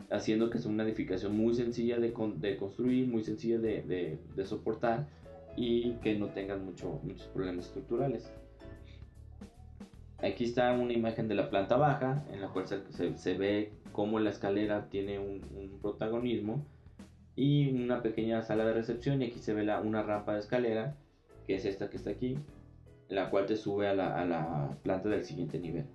haciendo 0.09 0.49
que 0.49 0.59
sea 0.59 0.69
una 0.69 0.83
edificación 0.83 1.35
muy 1.35 1.53
sencilla 1.53 1.97
de, 1.97 2.13
de 2.37 2.57
construir, 2.57 3.07
muy 3.07 3.23
sencilla 3.23 3.59
de, 3.59 4.19
de, 4.35 4.45
soportar 4.45 5.07
y 5.55 5.93
que 6.03 6.17
no 6.19 6.27
tengan 6.27 6.65
mucho, 6.65 6.99
muchos 7.03 7.27
problemas 7.27 7.67
estructurales. 7.67 8.29
Aquí 10.23 10.43
está 10.43 10.71
una 10.73 10.93
imagen 10.93 11.27
de 11.27 11.33
la 11.33 11.49
planta 11.49 11.77
baja, 11.77 12.23
en 12.31 12.41
la 12.41 12.49
cual 12.49 12.65
se, 12.67 13.37
ve 13.37 13.73
cómo 13.91 14.19
la 14.19 14.29
escalera 14.29 14.87
tiene 14.87 15.17
un, 15.17 15.79
protagonismo 15.81 16.63
y 17.35 17.71
una 17.71 18.03
pequeña 18.03 18.43
sala 18.43 18.65
de 18.65 18.73
recepción 18.73 19.21
y 19.21 19.25
aquí 19.25 19.39
se 19.39 19.53
ve 19.53 19.63
la, 19.63 19.81
una 19.81 20.03
rampa 20.03 20.33
de 20.33 20.39
escalera, 20.39 20.95
que 21.47 21.55
es 21.55 21.65
esta 21.65 21.89
que 21.89 21.97
está 21.97 22.11
aquí, 22.11 22.37
la 23.09 23.31
cual 23.31 23.47
te 23.47 23.57
sube 23.57 23.87
a 23.87 23.95
la, 23.95 24.21
a 24.21 24.25
la 24.25 24.77
planta 24.83 25.09
del 25.09 25.23
siguiente 25.23 25.57
nivel. 25.57 25.87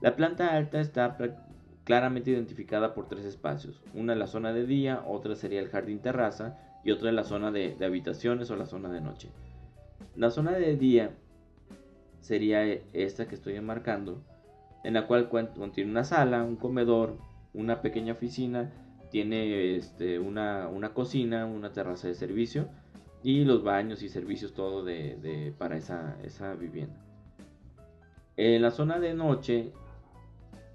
La 0.00 0.16
planta 0.16 0.56
alta 0.56 0.80
está 0.80 1.18
claramente 1.84 2.30
identificada 2.30 2.94
por 2.94 3.08
tres 3.08 3.26
espacios, 3.26 3.82
una 3.92 4.14
en 4.14 4.18
la 4.20 4.26
zona 4.26 4.54
de 4.54 4.64
día, 4.64 5.04
otra 5.06 5.36
sería 5.36 5.60
el 5.60 5.68
jardín 5.68 6.00
terraza 6.00 6.58
y 6.82 6.92
otra 6.92 7.10
en 7.10 7.16
la 7.16 7.24
zona 7.24 7.50
de 7.50 7.76
habitaciones 7.84 8.50
o 8.50 8.56
la 8.56 8.66
zona 8.66 8.88
de 8.88 9.02
noche. 9.02 9.28
La 10.14 10.30
zona 10.30 10.52
de 10.52 10.76
día 10.76 11.10
sería 12.26 12.64
esta 12.92 13.28
que 13.28 13.36
estoy 13.36 13.54
enmarcando, 13.54 14.20
en 14.82 14.94
la 14.94 15.06
cual 15.06 15.28
contiene 15.28 15.92
una 15.92 16.02
sala, 16.02 16.42
un 16.42 16.56
comedor, 16.56 17.18
una 17.54 17.82
pequeña 17.82 18.14
oficina, 18.14 18.72
tiene 19.10 19.76
este, 19.76 20.18
una, 20.18 20.90
cocina, 20.92 21.46
una 21.46 21.72
terraza 21.72 22.08
de 22.08 22.14
servicio 22.14 22.68
y 23.22 23.44
los 23.44 23.62
baños 23.62 24.02
y 24.02 24.08
servicios 24.08 24.54
todo 24.54 24.84
de, 24.84 25.54
para 25.56 25.76
esa, 25.76 26.54
vivienda. 26.58 27.00
En 28.36 28.60
la 28.60 28.72
zona 28.72 28.98
de 28.98 29.14
noche, 29.14 29.70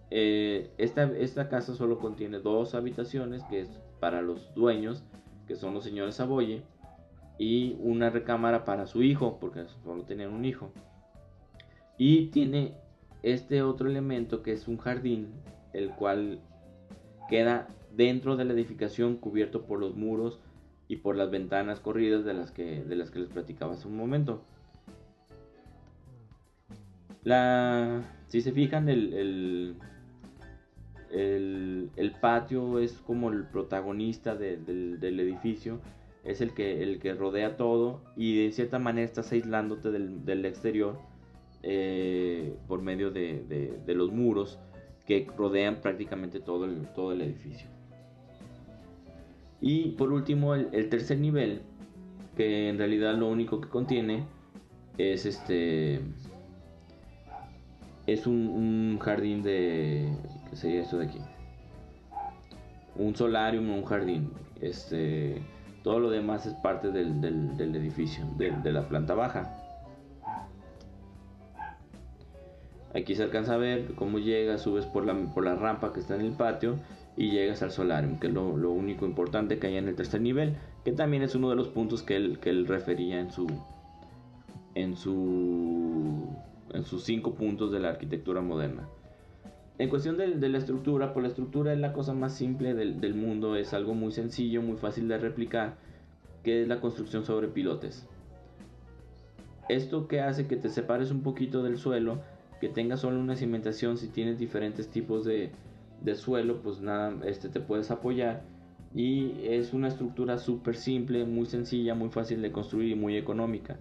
eh, 0.09 0.71
esta, 0.77 1.03
esta 1.03 1.49
casa 1.49 1.75
solo 1.75 1.99
contiene 1.99 2.39
dos 2.39 2.75
habitaciones, 2.75 3.43
que 3.43 3.59
es 3.59 3.69
para 3.99 4.21
los 4.21 4.55
dueños, 4.55 5.03
que 5.47 5.57
son 5.57 5.73
los 5.73 5.83
señores 5.83 6.15
Saboye, 6.15 6.63
y 7.37 7.75
una 7.81 8.09
recámara 8.09 8.63
para 8.63 8.87
su 8.87 9.03
hijo, 9.03 9.37
porque 9.41 9.65
solo 9.83 10.03
tenían 10.03 10.31
un 10.31 10.45
hijo. 10.45 10.71
Y 11.97 12.27
tiene 12.27 12.73
este 13.23 13.61
otro 13.61 13.89
elemento 13.89 14.41
que 14.41 14.53
es 14.53 14.67
un 14.67 14.77
jardín, 14.77 15.29
el 15.73 15.91
cual 15.91 16.39
queda 17.29 17.67
dentro 17.95 18.37
de 18.37 18.45
la 18.45 18.53
edificación 18.53 19.17
cubierto 19.17 19.63
por 19.63 19.79
los 19.79 19.95
muros 19.95 20.39
y 20.87 20.97
por 20.97 21.15
las 21.15 21.29
ventanas 21.29 21.79
corridas 21.79 22.25
de 22.25 22.33
las 22.33 22.51
que, 22.51 22.83
de 22.83 22.95
las 22.95 23.11
que 23.11 23.19
les 23.19 23.29
platicaba 23.29 23.73
hace 23.73 23.87
un 23.87 23.97
momento. 23.97 24.43
La, 27.23 28.01
si 28.27 28.41
se 28.41 28.51
fijan, 28.51 28.89
el, 28.89 29.77
el, 31.11 32.13
patio 32.19 32.79
es 32.79 32.93
como 32.93 33.29
el 33.29 33.45
protagonista 33.45 34.35
del, 34.35 34.99
edificio, 35.01 35.79
es 36.23 36.41
el 36.41 36.53
que, 36.53 36.83
el 36.83 36.99
que 36.99 37.13
rodea 37.13 37.57
todo 37.57 38.01
y 38.15 38.43
de 38.43 38.51
cierta 38.51 38.79
manera 38.79 39.05
estás 39.05 39.31
aislándote 39.31 39.91
del 39.91 40.45
exterior 40.45 40.99
eh, 41.63 42.55
por 42.67 42.81
medio 42.81 43.11
de, 43.11 43.83
los 43.87 44.11
muros 44.11 44.57
que 45.05 45.27
rodean 45.37 45.81
prácticamente 45.81 46.39
todo 46.39 46.65
el, 46.65 46.87
todo 46.93 47.11
el 47.11 47.21
edificio. 47.21 47.67
Y 49.61 49.89
por 49.91 50.11
último, 50.11 50.55
el, 50.55 50.89
tercer 50.89 51.19
nivel, 51.19 51.61
que 52.35 52.69
en 52.69 52.79
realidad 52.79 53.15
lo 53.15 53.27
único 53.27 53.61
que 53.61 53.69
contiene 53.69 54.25
es 54.97 55.25
este. 55.25 56.01
Es 58.07 58.25
un, 58.25 58.97
jardín 58.99 59.43
de. 59.43 60.11
¿Qué 60.49 60.55
sería 60.55 60.81
esto 60.81 60.97
de 60.97 61.05
aquí? 61.05 61.19
Un 62.95 63.15
solarium 63.15 63.69
un 63.69 63.85
jardín. 63.85 64.31
Este. 64.59 65.43
Todo 65.83 65.99
lo 65.99 66.09
demás 66.09 66.45
es 66.45 66.53
parte 66.55 66.91
del, 66.91 67.75
edificio, 67.75 68.25
de 68.37 68.71
la 68.71 68.87
planta 68.87 69.13
baja. 69.13 69.60
Aquí 72.93 73.15
se 73.15 73.23
alcanza 73.23 73.53
a 73.53 73.57
ver 73.57 73.93
cómo 73.95 74.19
llegas, 74.19 74.61
subes 74.61 74.85
por 74.85 75.05
la, 75.05 75.13
por 75.33 75.45
la 75.45 75.55
rampa 75.55 75.93
que 75.93 76.01
está 76.01 76.15
en 76.15 76.21
el 76.21 76.33
patio 76.33 76.77
y 77.15 77.31
llegas 77.31 77.61
al 77.61 77.71
solarium, 77.71 78.19
que 78.19 78.27
es 78.27 78.33
lo, 78.33 78.43
único 78.71 79.05
importante 79.05 79.59
que 79.59 79.67
hay 79.67 79.77
en 79.77 79.87
el 79.87 79.95
tercer 79.95 80.21
nivel, 80.21 80.57
que 80.83 80.91
también 80.91 81.23
es 81.23 81.35
uno 81.35 81.49
de 81.49 81.55
los 81.55 81.69
puntos 81.69 82.03
que 82.03 82.15
él, 82.15 82.39
que 82.39 82.49
él 82.49 82.67
refería 82.67 83.19
en 83.19 83.31
su 83.31 83.47
en 84.75 84.95
su 84.95 86.27
en 86.73 86.85
sus 86.85 87.03
cinco 87.03 87.33
puntos 87.33 87.71
de 87.71 87.79
la 87.79 87.89
arquitectura 87.89 88.41
moderna. 88.41 88.87
En 89.77 89.89
cuestión 89.89 90.15
de, 90.17 90.27
la 90.27 90.57
estructura, 90.57 91.11
pues 91.11 91.23
la 91.23 91.29
estructura 91.29 91.73
es 91.73 91.79
la 91.79 91.91
cosa 91.91 92.13
más 92.13 92.35
simple 92.35 92.73
del, 92.73 93.01
del, 93.01 93.15
mundo, 93.15 93.55
es 93.55 93.73
algo 93.73 93.95
muy 93.95 94.11
sencillo, 94.11 94.61
muy 94.61 94.77
fácil 94.77 95.07
de 95.07 95.17
replicar, 95.17 95.75
que 96.43 96.61
es 96.61 96.67
la 96.67 96.79
construcción 96.79 97.25
sobre 97.25 97.47
pilotes. 97.47 98.07
Esto 99.69 100.07
que 100.07 100.21
hace 100.21 100.47
que 100.47 100.55
te 100.55 100.69
separes 100.69 101.09
un 101.09 101.23
poquito 101.23 101.63
del 101.63 101.77
suelo 101.77 102.19
que 102.61 102.69
tenga 102.69 102.95
solo 102.95 103.19
una 103.19 103.35
cimentación, 103.35 103.97
si 103.97 104.07
tienes 104.07 104.37
diferentes 104.37 104.87
tipos 104.87 105.25
de, 105.25 105.51
suelo, 106.13 106.61
pues 106.61 106.79
nada, 106.79 107.11
este 107.25 107.49
te 107.49 107.59
puedes 107.59 107.89
apoyar. 107.89 108.43
Y 108.93 109.33
es 109.43 109.73
una 109.73 109.87
estructura 109.87 110.37
súper 110.37 110.75
simple, 110.75 111.25
muy 111.25 111.47
sencilla, 111.47 111.95
muy 111.95 112.09
fácil 112.09 112.39
de 112.43 112.51
construir 112.51 112.91
y 112.91 112.95
muy 112.95 113.17
económica. 113.17 113.77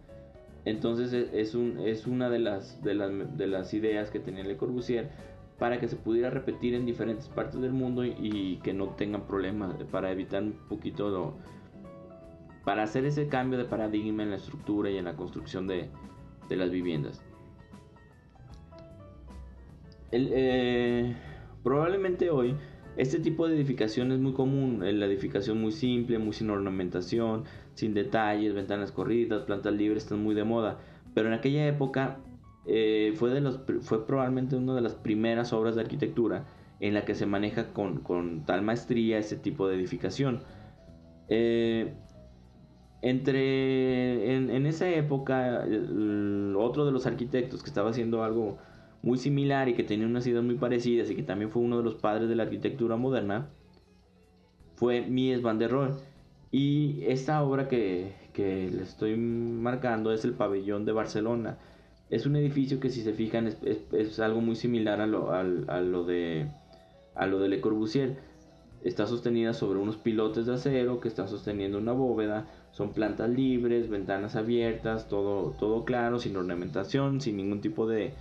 Entonces 0.65 1.13
e, 1.13 1.41
es, 1.41 1.55
un, 1.55 1.79
es 1.81 2.07
una 2.07 2.31
de 2.31 2.39
las, 2.39 2.83
de, 2.83 2.95
las, 2.95 3.75
ideas 3.75 4.11
que 4.11 4.19
tenía 4.19 4.45
Le 4.45 4.57
Corbusier 4.57 5.11
para 5.59 5.79
que 5.79 5.87
se 5.87 5.97
pudiera 5.97 6.31
repetir 6.31 6.75
en 6.75 6.87
diferentes 6.87 7.29
partes 7.29 7.61
del 7.61 7.73
mundo 7.73 8.03
y, 8.07 8.61
que 8.63 8.73
no 8.73 8.89
tengan 8.95 9.27
problemas, 9.27 9.75
para 9.91 10.11
evitar 10.11 10.43
un 10.43 10.53
poquito, 10.71 11.37
para 12.65 12.85
hacer 12.85 13.05
ese 13.05 13.29
cambio 13.29 13.59
de 13.59 13.67
paradigma 13.67 14.23
en 14.23 14.31
la 14.31 14.37
estructura 14.37 14.91
y 14.91 14.97
en 14.97 15.05
la 15.05 15.17
construcción 15.17 15.67
de 15.67 15.91
las 16.49 16.71
viviendas. 16.71 17.23
Eh, 20.13 21.15
probablemente 21.63 22.31
hoy 22.31 22.57
este 22.97 23.21
tipo 23.21 23.47
de 23.47 23.55
edificación 23.55 24.13
es 24.13 24.19
muy 24.19 24.33
común, 24.33 24.81
la 24.81 25.07
edificación 25.07 25.61
muy 25.61 25.73
simple, 25.73 26.19
muy 26.19 26.33
sin 26.33 26.51
ornamentación, 26.51 27.45
sin 27.75 27.95
detalles, 27.95 28.53
ventanas 28.53 28.93
corridas, 28.93 29.45
plantas 29.45 29.73
libres 29.75 30.03
están 30.03 30.23
muy 30.23 30.35
de 30.35 30.45
moda, 30.45 30.79
pero 31.15 31.29
en 31.29 31.35
aquella 31.35 31.67
época 31.67 32.19
eh, 32.67 33.13
fue, 33.17 33.31
de 33.31 33.41
los, 33.41 33.61
fue 33.81 34.07
probablemente 34.07 34.57
una 34.57 34.75
de 34.75 34.81
las 34.81 34.95
primeras 34.95 35.53
obras 35.53 35.77
de 35.77 35.83
arquitectura 35.83 36.47
en 36.81 36.95
la 36.95 37.05
que 37.05 37.15
se 37.15 37.27
maneja 37.27 37.73
con, 37.73 38.45
tal 38.45 38.63
maestría 38.63 39.19
este 39.19 39.37
tipo 39.37 39.69
de 39.69 39.77
edificación. 39.77 40.43
Eh, 41.29 41.95
entre 43.03 44.35
en, 44.35 44.51
en, 44.51 44.67
esa 44.67 44.89
época, 44.91 45.65
otro 46.57 46.85
de 46.85 46.93
los 46.93 47.07
arquitectos 47.07 47.63
que 47.63 47.69
estaba 47.69 47.91
haciendo 47.91 48.25
algo 48.25 48.59
muy 49.03 49.19
similar 49.19 49.69
y 49.69 49.75
que 49.75 49.85
tenía 49.85 50.07
unas 50.07 50.27
ideas 50.27 50.45
muy 50.45 50.57
parecidas 50.57 51.11
y 51.11 51.17
que 51.17 51.23
también 51.23 51.51
fue 51.51 51.63
uno 51.63 51.79
de 51.79 51.85
los 51.85 51.95
padres 51.95 52.29
de 52.29 52.37
la 52.37 52.45
arquitectura 52.45 52.97
moderna, 52.97 53.49
fue 54.75 55.03
Mies 55.03 55.43
van 55.43 55.59
der 55.59 55.71
Rohe. 55.71 55.93
Y 56.51 57.05
esta 57.05 57.43
obra 57.43 57.69
que, 57.69 58.15
que 58.33 58.69
le 58.71 58.83
estoy 58.83 59.17
marcando 59.17 60.13
es 60.13 60.25
el 60.25 60.33
pabellón 60.33 60.85
de 60.85 60.93
Barcelona. 60.93 61.59
Es 62.09 62.27
un 62.27 62.35
edificio 62.35 62.81
que 62.81 62.91
si 62.91 63.03
se 63.03 63.13
fijan 63.13 63.47
es, 63.47 63.59
es, 63.93 64.19
algo 64.19 64.41
muy 64.41 64.57
similar 64.57 65.01
a 65.01 65.07
lo, 65.07 65.33
a, 65.33 65.43
lo, 65.43 66.05
de, 66.05 66.49
a 67.15 67.27
lo 67.27 67.39
de 67.39 67.49
Le 67.49 67.61
Corbusier. 67.61 68.19
Está 68.83 69.07
sostenida 69.07 69.53
sobre 69.53 69.79
unos 69.79 69.99
pilotes 69.99 70.47
de 70.47 70.55
acero 70.55 71.01
que 71.01 71.09
están 71.09 71.29
sosteniendo 71.29 71.79
una 71.79 71.93
bóveda. 71.93 72.49
Son 72.73 72.93
plantas 72.93 73.31
libres, 73.31 73.89
ventanas 73.91 74.35
abiertas, 74.35 75.09
todo, 75.09 75.55
todo 75.59 75.85
claro, 75.85 76.19
sin 76.19 76.37
ornamentación, 76.37 77.21
sin 77.21 77.37
ningún 77.37 77.61
tipo 77.61 77.87
de, 77.87 78.15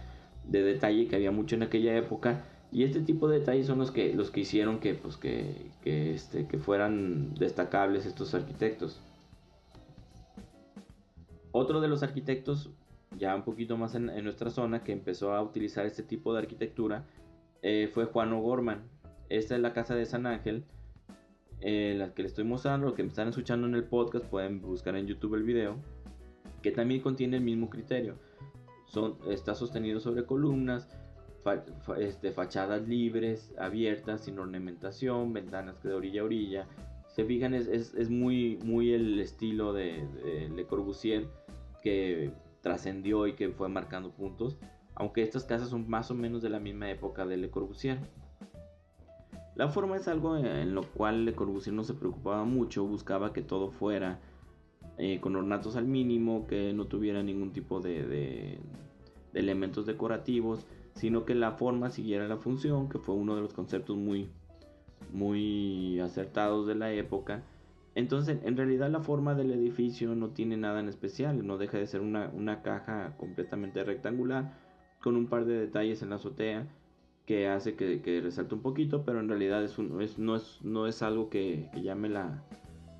de 0.50 0.64
detalle 0.64 1.08
que 1.08 1.16
había 1.16 1.32
mucho 1.32 1.56
en 1.56 1.64
aquella 1.64 1.96
época 1.96 2.44
Y 2.72 2.84
este 2.84 3.02
tipo 3.02 3.28
de 3.28 3.40
detalles 3.40 3.68
son 3.68 3.80
los 3.80 3.92
que, 3.92 4.14
los 4.14 4.32
que 4.32 4.42
hicieron 4.42 4.80
que, 4.80 4.94
pues, 4.94 5.18
que, 5.18 5.72
que, 5.82 6.14
este, 6.14 6.48
que 6.48 6.60
fueran 6.60 7.34
destacables 7.36 8.06
estos 8.06 8.34
arquitectos. 8.36 9.02
Otro 11.52 11.82
de 11.82 11.88
los 11.88 12.04
arquitectos, 12.04 12.70
ya 13.18 13.36
un 13.36 13.44
poquito 13.44 13.76
más 13.76 13.96
en, 13.96 14.06
nuestra 14.24 14.52
zona, 14.52 14.84
que 14.84 14.92
empezó 14.92 15.34
a 15.34 15.42
utilizar 15.42 15.86
este 15.88 16.04
tipo 16.04 16.32
de 16.34 16.40
arquitectura, 16.40 17.06
eh, 17.64 17.90
fue 17.92 18.06
Juan 18.06 18.34
O'Gorman. 18.34 18.84
Esta 19.30 19.56
es 19.56 19.62
la 19.62 19.74
casa 19.74 19.96
de 19.96 20.06
San 20.06 20.28
Ángel, 20.28 20.64
eh, 21.62 21.96
la 21.98 22.14
que 22.14 22.22
les 22.22 22.34
estoy 22.34 22.46
mostrando, 22.46 22.86
lo 22.86 22.94
que 22.94 23.02
me 23.02 23.10
están 23.10 23.30
escuchando 23.30 23.66
en 23.66 23.74
el 23.74 23.84
podcast, 23.84 24.26
pueden 24.26 24.62
buscar 24.62 24.96
en 24.96 25.08
YouTube 25.08 25.34
el 25.34 25.44
video, 25.44 25.78
que 26.62 26.72
también 26.72 27.02
contiene 27.02 27.38
el 27.38 27.44
mismo 27.44 27.68
criterio. 27.70 28.16
Está 29.28 29.54
sostenido 29.54 30.00
sobre 30.00 30.26
columnas, 30.26 30.90
este, 31.98 32.32
fachadas 32.32 32.88
libres, 32.88 33.54
abiertas, 33.58 34.22
sin 34.26 34.40
ornamentación, 34.40 35.34
ventanas 35.34 35.78
que 35.80 35.90
de 35.90 35.94
orilla 35.94 36.22
a 36.22 36.26
orilla. 36.26 36.68
Se 37.08 37.26
fijan, 37.26 37.54
es, 37.54 37.68
es, 37.68 38.10
muy, 38.10 38.58
muy 38.64 38.94
el 38.94 39.20
estilo 39.20 39.74
de, 39.74 40.08
Le 40.54 40.66
Corbusier 40.66 41.28
que 41.82 42.32
trascendió 42.62 43.28
y 43.28 43.34
que 43.34 43.50
fue 43.50 43.70
marcando 43.70 44.12
puntos, 44.12 44.58
aunque 44.96 45.24
estas 45.24 45.46
casas 45.46 45.70
son 45.70 45.90
más 45.90 46.12
o 46.12 46.16
menos 46.16 46.42
de 46.42 46.50
la 46.50 46.60
misma 46.60 46.90
época 46.90 47.26
de 47.26 47.38
Le 47.38 47.50
Corbusier. 47.50 48.00
La 49.56 49.70
forma 49.70 49.98
es 49.98 50.08
algo 50.08 50.38
en 50.38 50.74
lo 50.74 50.84
cual 50.84 51.26
Le 51.26 51.34
Corbusier 51.34 51.74
no 51.74 51.84
se 51.84 51.94
preocupaba 51.94 52.44
mucho, 52.44 52.86
buscaba 52.86 53.34
que 53.34 53.42
todo 53.42 53.72
fuera 53.72 54.20
eh, 55.00 55.20
con 55.20 55.36
ornatos 55.36 55.76
al 55.76 55.86
mínimo, 55.86 56.46
que 56.48 56.74
no 56.74 56.86
tuviera 56.86 57.24
ningún 57.24 57.52
tipo 57.52 57.80
de, 57.80 58.60
elementos 59.34 59.86
decorativos, 59.86 60.66
sino 60.94 61.26
que 61.26 61.36
la 61.36 61.54
forma 61.54 61.90
siguiera 61.90 62.28
la 62.28 62.38
función, 62.38 62.90
que 62.90 63.00
fue 63.00 63.16
uno 63.16 63.36
de 63.36 63.42
los 63.42 63.54
conceptos 63.54 63.98
muy, 63.98 64.30
muy 65.14 66.00
acertados 66.00 66.68
de 66.68 66.76
la 66.76 66.92
época. 66.92 67.44
Entonces, 67.96 68.40
en 68.44 68.58
realidad 68.58 68.90
la 68.90 69.02
forma 69.02 69.36
del 69.36 69.52
edificio 69.52 70.14
no 70.16 70.30
tiene 70.30 70.58
nada 70.58 70.80
en 70.80 70.90
especial, 70.90 71.46
no 71.46 71.58
deja 71.58 71.78
de 71.78 71.88
ser 71.88 72.02
una, 72.02 72.30
una 72.34 72.62
caja 72.62 73.16
completamente 73.18 73.84
rectangular, 73.84 74.54
con 75.02 75.16
un 75.16 75.28
par 75.28 75.46
de 75.46 75.60
detalles 75.60 76.02
en 76.02 76.10
la 76.10 76.18
azotea 76.18 76.68
que 77.30 77.48
hace 77.48 77.76
que, 77.76 78.22
resalte 78.24 78.56
un 78.56 78.64
poquito, 78.64 79.06
pero 79.06 79.20
en 79.20 79.30
realidad 79.30 79.64
es 79.64 79.78
no, 79.78 80.02
es, 80.02 80.18
no 80.64 80.88
es 80.88 81.02
algo 81.04 81.30
que, 81.30 81.70
llame 81.80 82.10
la, 82.10 82.44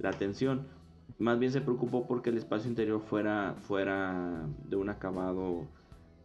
atención. 0.04 0.68
Más 1.18 1.40
bien 1.40 1.52
se 1.52 1.62
preocupó 1.62 2.08
porque 2.08 2.30
el 2.30 2.38
espacio 2.38 2.70
interior 2.70 3.02
fuera, 3.02 3.56
fuera 3.62 4.48
de 4.68 4.76
un 4.76 4.90
acabado 4.90 5.68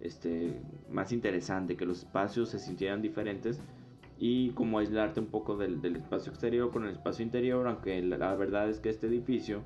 este, 0.00 0.60
más 0.90 1.12
interesante, 1.12 1.76
que 1.76 1.86
los 1.86 1.98
espacios 2.00 2.50
se 2.50 2.58
sintieran 2.58 3.02
diferentes 3.02 3.60
y 4.18 4.50
como 4.50 4.78
aislarte 4.78 5.20
un 5.20 5.26
poco 5.26 5.56
del, 5.56 5.84
espacio 5.96 6.30
exterior 6.30 6.70
con 6.70 6.84
el 6.84 6.92
espacio 6.92 7.24
interior, 7.24 7.66
aunque 7.66 8.00
la, 8.02 8.34
verdad 8.36 8.68
es 8.68 8.78
que 8.78 8.90
este 8.90 9.08
edificio 9.08 9.62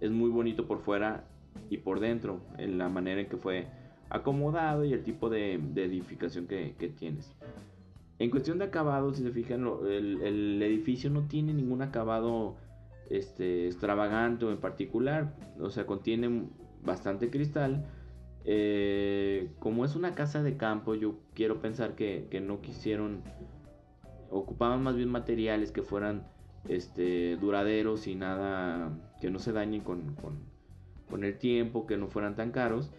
es 0.00 0.10
muy 0.10 0.30
bonito 0.30 0.66
por 0.66 0.78
fuera 0.78 1.24
y 1.68 1.78
por 1.78 2.00
dentro, 2.00 2.40
en 2.56 2.78
la 2.78 2.88
manera 2.88 3.20
en 3.20 3.28
que 3.28 3.36
fue 3.36 3.68
acomodado 4.08 4.84
y 4.84 4.92
el 4.92 5.02
tipo 5.02 5.28
de, 5.28 5.54
edificación 5.54 6.46
que, 6.46 6.74
que 6.78 6.88
tienes. 6.88 7.34
En 8.20 8.28
cuestión 8.28 8.58
de 8.58 8.66
acabado, 8.66 9.14
si 9.14 9.22
se 9.22 9.30
fijan, 9.30 9.66
el, 9.88 10.62
edificio 10.62 11.08
no 11.08 11.22
tiene 11.22 11.54
ningún 11.54 11.80
acabado 11.80 12.56
este, 13.10 13.66
extravagante 13.66 14.46
o 14.46 14.50
en 14.50 14.58
particular. 14.58 15.34
O 15.60 15.70
sea, 15.70 15.86
contiene 15.86 16.48
bastante 16.82 17.30
cristal. 17.30 17.84
Eh, 18.44 19.50
como 19.58 19.84
es 19.84 19.96
una 19.96 20.14
casa 20.14 20.42
de 20.42 20.56
campo, 20.56 20.94
yo 20.94 21.18
quiero 21.34 21.60
pensar 21.60 21.94
que, 21.94 22.42
no 22.42 22.62
quisieron, 22.62 23.22
ocupaban 24.30 24.82
más 24.82 24.96
bien 24.96 25.10
materiales 25.10 25.72
que 25.72 25.82
fueran 25.82 26.26
este, 26.68 27.36
duraderos 27.36 28.06
y 28.06 28.14
nada, 28.14 28.90
que 29.20 29.30
no 29.30 29.38
se 29.38 29.52
dañen 29.52 29.82
con, 29.82 30.16
con 31.10 31.24
el 31.24 31.36
tiempo, 31.38 31.86
que 31.86 31.98
no 31.98 32.08
fueran 32.08 32.36
tan 32.36 32.52
caros. 32.52 32.90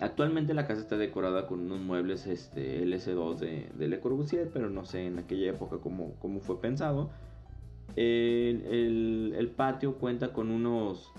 Actualmente 0.00 0.54
la 0.54 0.66
casa 0.66 0.80
está 0.80 0.96
decorada 0.96 1.46
con 1.46 1.60
unos 1.60 1.80
muebles 1.80 2.26
este, 2.26 2.84
LC2 2.84 3.38
de, 3.38 3.88
Le 3.88 4.00
Corbusier, 4.00 4.50
pero 4.52 4.68
no 4.68 4.84
sé 4.84 5.06
en 5.06 5.20
aquella 5.20 5.50
época 5.50 5.78
cómo, 5.78 6.16
cómo 6.18 6.40
fue 6.40 6.60
pensado. 6.60 7.10
El, 7.96 9.52
patio 9.56 9.94
cuenta 9.98 10.32
con, 10.32 10.50
unos, 10.50 11.12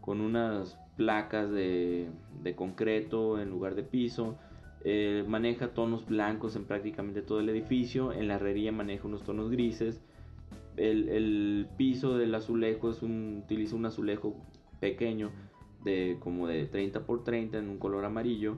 con 0.00 0.20
unas 0.20 0.78
placas 0.96 1.50
de, 1.50 2.08
concreto 2.56 3.40
en 3.40 3.50
lugar 3.50 3.74
de 3.74 3.82
piso. 3.82 4.36
Eh, 4.84 5.24
maneja 5.28 5.68
tonos 5.68 6.06
blancos 6.06 6.56
en 6.56 6.64
prácticamente 6.64 7.22
todo 7.22 7.40
el 7.40 7.48
edificio. 7.48 8.12
En 8.12 8.28
la 8.28 8.34
herrería 8.34 8.72
maneja 8.72 9.06
unos 9.06 9.22
tonos 9.22 9.50
grises. 9.50 10.02
El, 10.76 11.68
piso 11.76 12.16
del 12.16 12.34
azulejo 12.34 12.90
es 12.90 13.02
utiliza 13.02 13.76
un 13.76 13.86
azulejo 13.86 14.36
pequeño 14.80 15.30
de 15.84 16.16
como 16.20 16.46
de 16.46 16.66
30 16.66 17.04
por 17.04 17.24
30 17.24 17.58
en 17.58 17.68
un 17.68 17.78
color 17.78 18.04
amarillo 18.04 18.56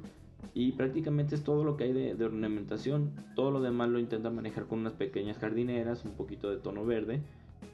y 0.52 0.72
prácticamente 0.72 1.34
es 1.34 1.42
todo 1.42 1.64
lo 1.64 1.76
que 1.76 1.84
hay 1.84 1.92
de, 1.92 2.24
ornamentación 2.24 3.12
todo 3.34 3.50
lo 3.50 3.62
demás 3.62 3.88
lo 3.88 3.98
intenta 3.98 4.30
manejar 4.30 4.66
con 4.66 4.80
unas 4.80 4.92
pequeñas 4.92 5.38
jardineras 5.38 6.04
un 6.04 6.12
poquito 6.12 6.50
de 6.50 6.58
tono 6.58 6.84
verde 6.84 7.22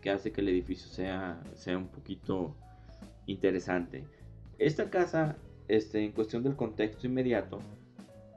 que 0.00 0.11
hace 0.11 0.33
que 0.33 0.40
el 0.40 0.48
edificio 0.48 0.90
sea, 0.90 1.42
sea 1.55 1.79
un 1.79 1.88
poquito 1.88 2.55
interesante 3.26 4.05
esta 4.59 4.90
casa 4.90 5.37
este, 5.68 6.05
en 6.05 6.12
cuestión 6.12 6.42
del 6.42 6.57
contexto 6.57 7.07
inmediato 7.07 7.61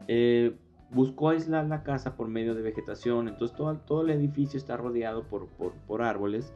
eh, 0.07 0.55
buscó 0.91 1.29
aislar 1.29 1.65
la 1.65 1.83
casa 1.83 2.15
por 2.15 2.27
medio 2.27 2.55
de 2.55 2.61
vegetación 2.61 3.27
entonces 3.27 3.55
todo, 3.57 3.77
todo 3.77 4.01
el 4.01 4.09
edificio 4.11 4.57
está 4.57 4.77
rodeado 4.77 5.23
por, 5.23 5.47
por, 5.47 6.01
árboles 6.01 6.53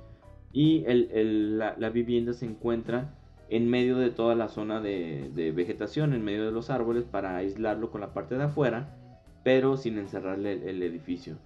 y 0.53 0.83
el, 0.86 1.57
la, 1.57 1.75
la 1.77 1.89
vivienda 1.89 2.33
se 2.33 2.45
encuentra 2.45 3.13
en 3.49 3.69
medio 3.69 3.97
de 3.97 4.10
toda 4.10 4.36
la 4.36 4.49
zona 4.49 4.81
de, 4.81 5.53
vegetación, 5.55 6.13
en 6.13 6.23
medio 6.23 6.45
de 6.45 6.51
los 6.51 6.69
árboles, 6.69 7.05
para 7.05 7.38
aislarlo 7.38 7.91
con 7.91 8.01
la 8.01 8.13
parte 8.13 8.38
de 8.38 8.43
afuera, 8.43 8.95
pero 9.43 9.77
sin 9.77 9.97
encerrarle 9.97 10.69
el, 10.69 10.83
edificio. 10.83 11.38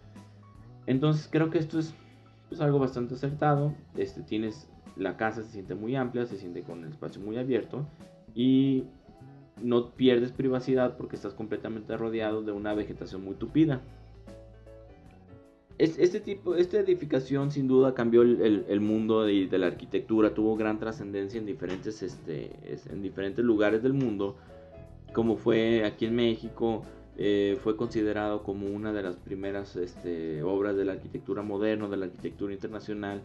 Entonces 0.87 1.27
creo 1.31 1.49
que 1.51 1.59
esto 1.59 1.77
es 1.77 1.93
pues, 2.51 2.61
algo 2.61 2.79
bastante 2.79 3.15
acertado. 3.15 3.73
Este, 3.97 4.21
tienes 4.21 4.69
la 4.95 5.17
casa 5.17 5.41
se 5.41 5.51
siente 5.51 5.73
muy 5.73 5.95
amplia, 5.95 6.25
se 6.25 6.37
siente 6.37 6.61
con 6.63 6.83
el 6.83 6.91
espacio 6.91 7.21
muy 7.21 7.37
abierto 7.37 7.85
y 8.35 8.83
no 9.61 9.91
pierdes 9.91 10.31
privacidad 10.31 10.97
porque 10.97 11.15
estás 11.15 11.33
completamente 11.33 11.95
rodeado 11.97 12.43
de 12.43 12.51
una 12.51 12.73
vegetación 12.73 13.23
muy 13.23 13.35
tupida 13.35 13.81
este 15.81 16.19
tipo, 16.19 16.55
esta 16.55 16.79
edificación 16.79 17.49
sin 17.49 17.67
duda 17.67 17.95
cambió 17.95 18.21
el, 18.21 18.81
mundo 18.81 19.23
de, 19.23 19.47
la 19.57 19.65
arquitectura, 19.65 20.33
tuvo 20.33 20.55
gran 20.55 20.77
trascendencia 20.77 21.39
en 21.39 21.47
diferentes, 21.47 22.03
este, 22.03 22.51
en 22.91 23.01
diferentes 23.01 23.43
lugares 23.43 23.81
del 23.81 23.93
mundo, 23.93 24.35
como 25.13 25.37
fue 25.37 25.83
aquí 25.83 26.05
en 26.05 26.15
México, 26.15 26.83
eh, 27.17 27.57
fue 27.61 27.75
considerado 27.75 28.43
como 28.43 28.67
una 28.67 28.93
de 28.93 29.03
las 29.03 29.17
primeras 29.17 29.75
este, 29.75 30.41
obras 30.43 30.75
de 30.75 30.85
la 30.85 30.93
arquitectura 30.93 31.41
moderna, 31.41 31.87
de 31.87 31.97
la 31.97 32.05
arquitectura 32.05 32.53
internacional. 32.53 33.21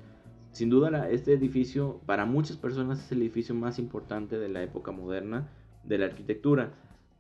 Sin 0.53 0.70
duda 0.70 1.09
este 1.11 1.35
edificio 1.35 2.01
para 2.07 2.25
muchas 2.25 2.57
personas 2.57 3.05
es 3.05 3.12
el 3.12 3.22
edificio 3.22 3.55
más 3.55 3.79
importante 3.79 4.38
de 4.38 4.49
la 4.49 4.62
época 4.62 4.90
moderna 4.90 5.49
de 5.85 5.99
la 5.99 6.07
arquitectura. 6.07 6.72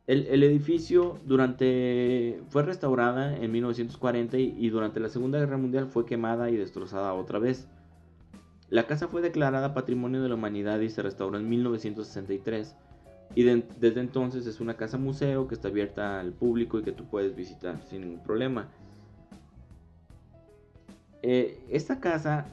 El, 0.06 0.44
edificio 0.44 1.18
durante 1.26 2.40
fue 2.48 2.62
restaurada 2.62 3.36
en 3.36 3.50
1940 3.50 4.38
y, 4.38 4.70
durante 4.70 5.00
la 5.00 5.08
Segunda 5.08 5.40
Guerra 5.40 5.56
Mundial 5.56 5.88
fue 5.88 6.06
quemada 6.06 6.48
y 6.48 6.56
destrozada 6.56 7.12
otra 7.12 7.40
vez. 7.40 7.68
La 8.70 8.86
casa 8.86 9.08
fue 9.08 9.20
declarada 9.20 9.74
Patrimonio 9.74 10.22
de 10.22 10.28
la 10.28 10.36
Humanidad 10.36 10.78
y 10.78 10.90
se 10.90 11.02
restauró 11.02 11.38
en 11.38 11.48
1963. 11.48 12.76
Y 13.34 13.42
desde 13.42 14.00
entonces 14.00 14.46
es 14.46 14.60
una 14.60 14.76
casa 14.76 14.96
museo 14.96 15.46
que 15.46 15.54
está 15.54 15.68
abierta 15.68 16.20
al 16.20 16.32
público 16.32 16.78
y 16.78 16.82
que 16.82 16.92
tú 16.92 17.04
puedes 17.04 17.36
visitar 17.36 17.82
sin 17.90 18.02
ningún 18.02 18.22
problema. 18.22 18.68
Eh, 21.22 21.58
esta 21.68 22.00
casa, 22.00 22.46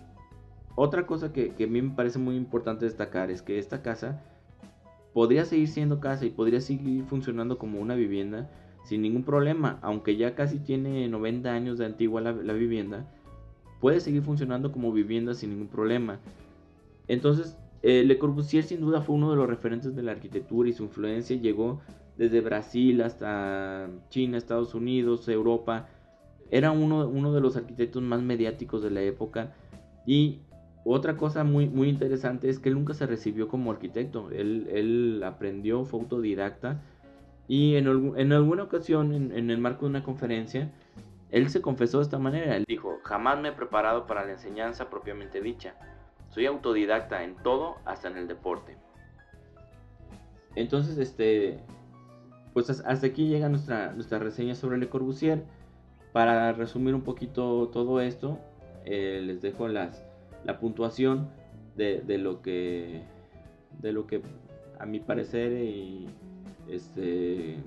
otra 0.76 1.06
cosa 1.06 1.32
que, 1.32 1.54
que 1.54 1.66
a 1.66 1.68
mí 1.68 1.82
me 1.82 1.96
parece 1.96 2.20
muy 2.20 2.36
importante 2.36 2.86
destacar 2.86 3.32
es 3.32 3.42
que 3.42 3.60
esta 3.60 3.82
casa 3.82 4.22
podría 5.14 5.46
seguir 5.46 5.68
siendo 5.68 6.00
casa 6.00 6.26
y 6.26 6.32
podría 6.32 6.60
seguir 6.60 7.06
funcionando 7.06 7.58
como 7.58 7.80
una 7.80 7.96
vivienda 7.96 8.50
sin 8.84 9.02
ningún 9.02 9.24
problema, 9.24 9.80
aunque 9.82 10.18
ya 10.18 10.36
casi 10.36 10.60
tiene 10.60 11.08
90 11.08 11.52
años 11.52 11.78
de 11.78 11.86
antigua 11.86 12.20
la, 12.22 12.32
vivienda, 12.54 13.06
puede 13.80 14.00
seguir 14.02 14.24
funcionando 14.24 14.72
como 14.72 14.92
vivienda 14.92 15.34
sin 15.34 15.52
ningún 15.52 15.68
problema. 15.68 16.20
Entonces, 17.08 17.56
eh, 17.84 18.04
Le 18.06 18.18
Corbusier 18.18 18.64
sin 18.64 18.80
duda 18.80 19.02
fue 19.02 19.16
uno 19.16 19.30
de 19.30 19.36
los 19.36 19.48
referentes 19.48 19.94
de 19.94 20.04
la 20.04 20.14
arquitectura 20.14 20.70
y 20.70 20.74
su 20.74 20.84
influencia 20.84 21.36
llegó 21.36 21.82
desde 22.18 22.40
Brasil 22.40 23.02
hasta 23.02 23.90
China, 24.10 24.38
Estados 24.38 24.74
Unidos, 24.74 25.28
Europa. 25.28 25.90
Era 26.50 26.72
uno, 26.72 27.34
de 27.34 27.42
los 27.42 27.58
arquitectos 27.58 28.02
más 28.02 28.22
mediáticos 28.22 28.82
de 28.84 28.92
la 28.92 29.02
época 29.02 29.54
y 30.06 30.40
otra 30.86 31.18
cosa 31.18 31.44
muy, 31.44 31.68
muy 31.68 31.90
interesante 31.90 32.50
es 32.50 32.60
que 32.60 32.70
él 32.70 32.76
nunca 32.76 32.94
se 32.94 33.06
recibió 33.06 33.48
como 33.50 33.72
arquitecto, 33.72 34.30
él, 34.32 35.22
aprendió, 35.26 35.84
fue 35.84 36.00
autodidacta 36.02 36.82
y 37.50 37.76
en, 37.76 37.88
en 38.18 38.32
alguna 38.32 38.64
ocasión, 38.64 39.14
en, 39.14 39.50
el 39.50 39.58
marco 39.58 39.86
de 39.86 39.90
una 39.90 40.04
conferencia, 40.04 40.72
Él 41.32 41.50
se 41.50 41.62
confesó 41.62 41.98
de 41.98 42.04
esta 42.04 42.20
manera, 42.20 42.56
él 42.56 42.64
dijo, 42.68 43.00
jamás 43.04 43.42
me 43.42 43.50
he 43.50 43.52
preparado 43.52 44.08
para 44.08 44.24
la 44.26 44.32
enseñanza 44.32 44.90
propiamente 44.90 45.42
dicha. 45.42 45.76
Soy 46.34 46.48
autodidacta 46.48 47.24
en 47.24 47.36
todo, 47.36 47.76
hasta 47.86 48.08
en 48.08 48.18
el 48.18 48.28
deporte. 48.28 48.76
Entonces, 50.56 50.98
este, 50.98 51.60
pues 52.54 52.70
hasta 52.70 53.06
aquí 53.06 53.28
llega 53.28 53.50
nuestra, 53.50 53.92
nuestra 53.94 54.18
reseña 54.20 54.56
sobre 54.56 54.78
Le 54.78 54.90
Corbusier. 54.90 55.44
Para 56.12 56.54
resumir 56.54 56.96
un 56.96 57.02
poquito 57.02 57.70
todo 57.70 58.02
esto, 58.02 58.40
eh, 58.86 59.22
les 59.24 59.42
dejo 59.42 59.68
las, 59.68 60.06
la 60.44 60.60
puntuación 60.60 61.30
de, 61.76 62.04
lo 62.18 62.42
que 62.42 63.04
de 63.82 63.92
lo 63.92 64.06
que 64.06 64.22
a 64.80 64.86
mi 64.86 65.00
parecer 65.00 65.54
y 65.54 66.08
este 66.70 67.58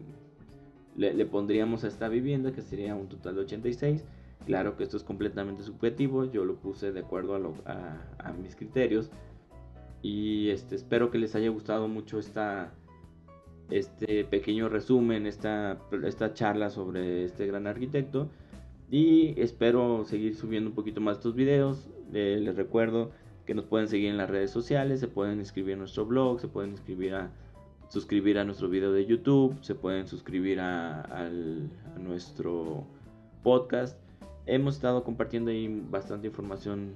le, 0.96 1.26
pondríamos 1.26 1.84
a 1.84 1.88
esta 1.88 2.08
vivienda 2.08 2.52
que 2.52 2.62
sería 2.62 2.94
un 2.94 3.08
total 3.08 3.34
de 3.34 3.40
86 3.42 4.04
claro 4.46 4.76
que 4.76 4.84
esto 4.84 4.96
es 4.96 5.04
completamente 5.04 5.62
subjetivo 5.62 6.24
yo 6.24 6.44
lo 6.44 6.56
puse 6.56 6.92
de 6.92 7.00
acuerdo 7.00 7.54
a, 7.66 8.00
a, 8.18 8.32
mis 8.32 8.56
criterios 8.56 9.10
y 10.02 10.48
este 10.50 10.76
espero 10.76 11.10
que 11.10 11.18
les 11.18 11.34
haya 11.34 11.50
gustado 11.50 11.88
mucho 11.88 12.18
esta 12.18 12.72
este 13.70 14.24
pequeño 14.24 14.68
resumen, 14.68 15.26
esta, 15.26 15.78
esta 16.04 16.34
charla 16.34 16.70
sobre 16.70 17.24
este 17.24 17.46
gran 17.46 17.66
arquitecto. 17.66 18.28
Y 18.90 19.40
espero 19.40 20.04
seguir 20.04 20.36
subiendo 20.36 20.70
un 20.70 20.76
poquito 20.76 21.00
más 21.00 21.16
estos 21.18 21.34
videos. 21.34 21.88
les 22.12 22.54
recuerdo 22.54 23.10
que 23.44 23.54
nos 23.54 23.64
pueden 23.64 23.88
seguir 23.88 24.10
en 24.10 24.16
las 24.16 24.30
redes 24.30 24.50
sociales, 24.50 25.00
se 25.00 25.08
pueden 25.08 25.38
inscribir 25.38 25.74
a 25.74 25.78
nuestro 25.78 26.06
blog, 26.06 26.40
se 26.40 26.48
pueden 26.48 26.70
inscribir 26.70 27.14
a, 27.14 27.30
suscribir 27.88 28.38
a 28.38 28.44
nuestro 28.44 28.68
video 28.68 28.92
de 28.92 29.06
YouTube, 29.06 29.56
se 29.62 29.74
pueden 29.74 30.06
suscribir 30.06 30.60
a, 30.60 31.28
nuestro 31.98 32.84
podcast. 33.42 33.98
Hemos 34.46 34.76
estado 34.76 35.02
compartiendo 35.02 35.50
ahí 35.50 35.84
bastante 35.90 36.28
información, 36.28 36.94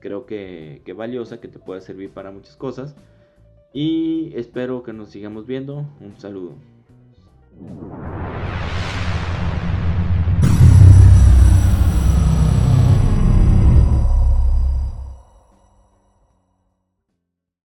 creo 0.00 0.26
que, 0.26 0.80
que 0.84 0.92
valiosa, 0.92 1.40
que 1.40 1.48
te 1.48 1.58
puede 1.58 1.80
servir 1.80 2.10
para 2.10 2.30
muchas 2.30 2.56
cosas. 2.56 2.94
Y 3.72 4.32
espero 4.36 4.84
que 4.84 4.92
nos 4.92 5.10
sigamos 5.10 5.46
viendo. 5.46 5.84
Un 6.00 6.14
saludo. 6.16 6.54